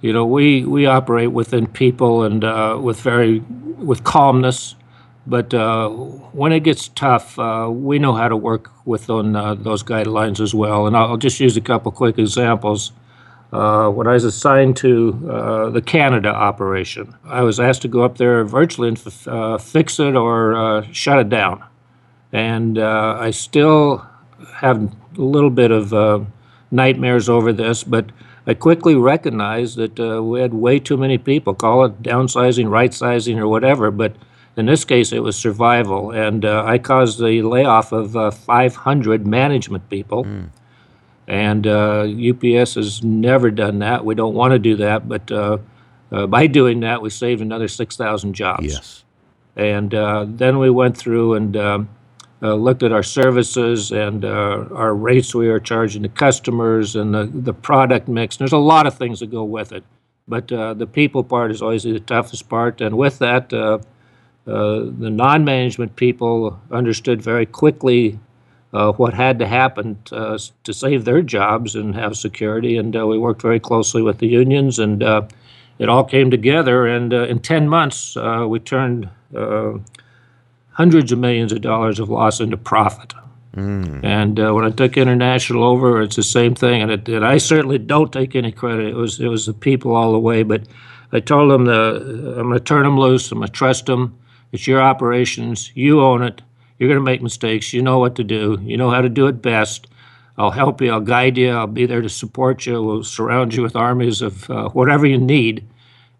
you 0.00 0.12
know, 0.12 0.24
we 0.24 0.64
we 0.64 0.86
operate 0.86 1.32
within 1.32 1.66
people 1.66 2.22
and 2.22 2.42
uh, 2.42 2.78
with 2.80 3.00
very 3.00 3.40
with 3.40 4.04
calmness. 4.04 4.74
But 5.26 5.52
uh, 5.52 5.90
when 5.90 6.52
it 6.52 6.60
gets 6.60 6.88
tough, 6.88 7.38
uh, 7.38 7.68
we 7.70 7.98
know 7.98 8.14
how 8.14 8.28
to 8.28 8.36
work 8.36 8.70
within 8.86 9.36
uh, 9.36 9.54
those 9.54 9.82
guidelines 9.82 10.40
as 10.40 10.54
well. 10.54 10.86
And 10.86 10.96
I'll 10.96 11.18
just 11.18 11.38
use 11.38 11.56
a 11.56 11.60
couple 11.60 11.92
quick 11.92 12.18
examples. 12.18 12.92
Uh, 13.52 13.90
when 13.90 14.06
I 14.06 14.12
was 14.12 14.22
assigned 14.24 14.76
to 14.76 15.28
uh, 15.28 15.70
the 15.70 15.82
Canada 15.82 16.28
operation, 16.28 17.16
I 17.24 17.42
was 17.42 17.58
asked 17.58 17.82
to 17.82 17.88
go 17.88 18.02
up 18.02 18.16
there 18.16 18.44
virtually 18.44 18.88
and 18.88 18.98
f- 18.98 19.26
uh, 19.26 19.58
fix 19.58 19.98
it 19.98 20.14
or 20.14 20.54
uh, 20.54 20.86
shut 20.92 21.18
it 21.18 21.28
down. 21.28 21.64
And 22.32 22.78
uh, 22.78 23.16
I 23.18 23.32
still 23.32 24.06
have 24.54 24.80
a 24.82 25.20
little 25.20 25.50
bit 25.50 25.72
of 25.72 25.92
uh, 25.92 26.20
nightmares 26.70 27.28
over 27.28 27.52
this, 27.52 27.82
but 27.82 28.06
I 28.46 28.54
quickly 28.54 28.94
recognized 28.94 29.76
that 29.78 29.98
we 30.22 30.40
had 30.40 30.54
way 30.54 30.78
too 30.78 30.96
many 30.96 31.18
people, 31.18 31.52
call 31.54 31.84
it 31.84 32.02
downsizing, 32.02 32.70
right 32.70 32.94
sizing, 32.94 33.40
or 33.40 33.48
whatever, 33.48 33.90
but 33.90 34.14
in 34.56 34.66
this 34.66 34.84
case, 34.84 35.12
it 35.12 35.24
was 35.24 35.36
survival. 35.36 36.12
And 36.12 36.44
I 36.44 36.78
caused 36.78 37.18
the 37.18 37.42
layoff 37.42 37.92
of 37.92 38.34
500 38.34 39.26
management 39.26 39.90
people. 39.90 40.24
Mm 40.24 40.50
and 41.30 41.64
uh, 41.64 42.08
UPS 42.08 42.74
has 42.74 43.04
never 43.04 43.52
done 43.52 43.78
that. 43.78 44.04
We 44.04 44.16
don't 44.16 44.34
want 44.34 44.50
to 44.50 44.58
do 44.58 44.74
that, 44.76 45.08
but 45.08 45.30
uh, 45.30 45.58
uh, 46.10 46.26
by 46.26 46.48
doing 46.48 46.80
that, 46.80 47.00
we 47.02 47.08
saved 47.08 47.40
another 47.40 47.68
6,000 47.68 48.34
jobs. 48.34 48.64
Yes. 48.64 49.04
And 49.54 49.94
uh, 49.94 50.26
then 50.28 50.58
we 50.58 50.70
went 50.70 50.96
through 50.96 51.34
and 51.34 51.56
um, 51.56 51.88
uh, 52.42 52.54
looked 52.54 52.82
at 52.82 52.90
our 52.90 53.04
services 53.04 53.92
and 53.92 54.24
uh, 54.24 54.64
our 54.72 54.92
rates 54.92 55.32
we 55.32 55.48
are 55.48 55.60
charging 55.60 56.02
the 56.02 56.08
customers 56.08 56.96
and 56.96 57.14
the, 57.14 57.26
the 57.32 57.54
product 57.54 58.08
mix. 58.08 58.36
There's 58.36 58.50
a 58.50 58.58
lot 58.58 58.88
of 58.88 58.98
things 58.98 59.20
that 59.20 59.30
go 59.30 59.44
with 59.44 59.70
it, 59.70 59.84
but 60.26 60.48
the 60.48 60.88
people 60.92 61.22
part 61.22 61.52
is 61.52 61.62
always 61.62 61.84
the 61.84 62.00
toughest 62.00 62.48
part. 62.48 62.80
And 62.80 62.98
with 62.98 63.20
that, 63.20 63.50
the 63.50 63.80
non 64.46 65.44
management 65.44 65.94
people 65.94 66.60
understood 66.72 67.22
very 67.22 67.46
quickly 67.46 68.18
uh, 68.72 68.92
what 68.92 69.14
had 69.14 69.38
to 69.38 69.46
happen 69.46 70.00
to, 70.04 70.16
uh, 70.16 70.38
to, 70.64 70.72
save 70.72 71.04
their 71.04 71.22
jobs 71.22 71.74
and 71.74 71.94
have 71.94 72.16
security. 72.16 72.76
And 72.76 72.96
uh, 72.96 73.06
we 73.06 73.18
worked 73.18 73.42
very 73.42 73.58
closely 73.58 74.02
with 74.02 74.18
the 74.18 74.28
unions, 74.28 74.78
and 74.78 75.02
uh, 75.02 75.22
it 75.78 75.88
all 75.88 76.04
came 76.04 76.30
together. 76.30 76.86
And 76.86 77.12
uh, 77.12 77.24
in 77.24 77.40
10 77.40 77.68
months, 77.68 78.16
uh, 78.16 78.46
we 78.48 78.60
turned 78.60 79.08
hundreds 80.72 81.12
of 81.12 81.18
millions 81.18 81.52
of 81.52 81.60
dollars 81.60 81.98
of 81.98 82.08
loss 82.10 82.40
into 82.40 82.56
profit. 82.56 83.12
Mm. 83.56 84.04
And 84.04 84.38
when 84.54 84.64
I 84.64 84.70
took 84.70 84.96
international 84.96 85.64
over, 85.64 86.00
it's 86.00 86.16
the 86.16 86.22
same 86.22 86.54
thing. 86.54 86.82
And, 86.82 86.92
it, 86.92 87.08
and, 87.08 87.26
I 87.26 87.38
certainly 87.38 87.78
don't 87.78 88.12
take 88.12 88.36
any 88.36 88.52
credit. 88.52 88.86
It 88.86 88.94
was 88.94 89.18
it 89.18 89.26
was 89.26 89.46
the 89.46 89.52
people 89.52 89.96
all 89.96 90.12
the 90.12 90.20
way. 90.20 90.44
But 90.44 90.62
I 91.12 91.18
told 91.18 91.50
them 91.50 91.64
the, 91.64 92.36
I'm 92.38 92.48
going 92.48 92.52
to 92.52 92.60
turn 92.60 92.84
them 92.84 92.98
loose. 92.98 93.32
I'm 93.32 93.38
going 93.38 93.48
to 93.48 93.52
trust 93.52 93.86
them. 93.86 94.16
It's 94.52 94.68
your 94.68 94.80
operations. 94.80 95.72
You 95.74 96.00
own 96.00 96.22
it 96.22 96.42
you're 96.80 96.88
going 96.88 96.98
to 96.98 97.04
make 97.04 97.20
mistakes. 97.20 97.74
You 97.74 97.82
know 97.82 97.98
what 97.98 98.16
to 98.16 98.24
do. 98.24 98.58
You 98.62 98.78
know 98.78 98.90
how 98.90 99.02
to 99.02 99.10
do 99.10 99.26
it 99.26 99.42
best. 99.42 99.86
I'll 100.38 100.50
help 100.50 100.80
you. 100.80 100.90
I'll 100.90 101.00
guide 101.00 101.36
you. 101.36 101.50
I'll 101.50 101.66
be 101.66 101.84
there 101.84 102.00
to 102.00 102.08
support 102.08 102.64
you. 102.64 102.82
We'll 102.82 103.04
surround 103.04 103.54
you 103.54 103.62
with 103.62 103.76
armies 103.76 104.22
of 104.22 104.48
uh, 104.48 104.70
whatever 104.70 105.04
you 105.06 105.18
need. 105.18 105.68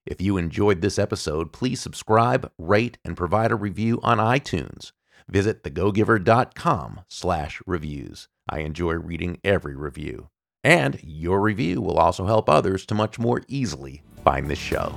If 0.05 0.21
you 0.21 0.37
enjoyed 0.37 0.81
this 0.81 0.99
episode, 0.99 1.53
please 1.53 1.79
subscribe, 1.79 2.51
rate, 2.57 2.97
and 3.05 3.15
provide 3.15 3.51
a 3.51 3.55
review 3.55 3.99
on 4.03 4.17
iTunes. 4.17 4.91
Visit 5.29 5.63
thegogiver.com 5.63 7.01
slash 7.07 7.61
reviews. 7.65 8.27
I 8.49 8.59
enjoy 8.59 8.93
reading 8.93 9.39
every 9.43 9.75
review. 9.75 10.29
And 10.63 10.99
your 11.01 11.41
review 11.41 11.81
will 11.81 11.97
also 11.97 12.25
help 12.25 12.49
others 12.49 12.85
to 12.87 12.95
much 12.95 13.17
more 13.17 13.43
easily 13.47 14.03
find 14.23 14.49
this 14.49 14.59
show. 14.59 14.93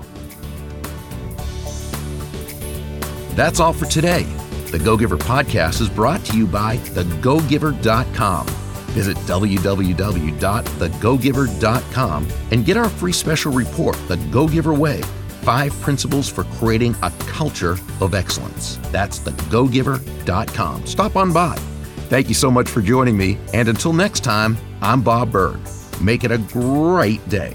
That's 3.35 3.61
all 3.61 3.73
for 3.73 3.87
today. 3.87 4.25
The 4.71 4.79
Go 4.79 4.97
Giver 4.97 5.19
podcast 5.19 5.81
is 5.81 5.89
brought 5.89 6.25
to 6.27 6.37
you 6.37 6.47
by 6.47 6.79
thegogiver.com. 6.79 8.66
Visit 8.97 9.17
www.thegogiver.com 9.29 12.29
and 12.51 12.65
get 12.65 12.79
our 12.79 12.89
free 12.89 13.13
special 13.13 13.53
report, 13.53 13.97
The 14.09 14.17
Go 14.33 14.49
Giver 14.49 14.73
Way 14.73 15.03
Five 15.43 15.79
Principles 15.81 16.29
for 16.29 16.43
Creating 16.59 16.97
a 17.03 17.11
Culture 17.29 17.77
of 18.01 18.15
Excellence. 18.15 18.81
That's 18.91 19.21
thegogiver.com. 19.21 20.87
Stop 20.87 21.15
on 21.15 21.33
by. 21.33 21.55
Thank 22.09 22.29
you 22.29 22.35
so 22.35 22.51
much 22.51 22.69
for 22.69 22.81
joining 22.81 23.17
me, 23.17 23.39
and 23.53 23.69
until 23.69 23.93
next 23.93 24.25
time, 24.25 24.57
I'm 24.81 25.03
Bob 25.03 25.31
Burg. 25.31 25.61
Make 26.01 26.25
it 26.25 26.33
a 26.33 26.39
great 26.39 27.29
day. 27.29 27.55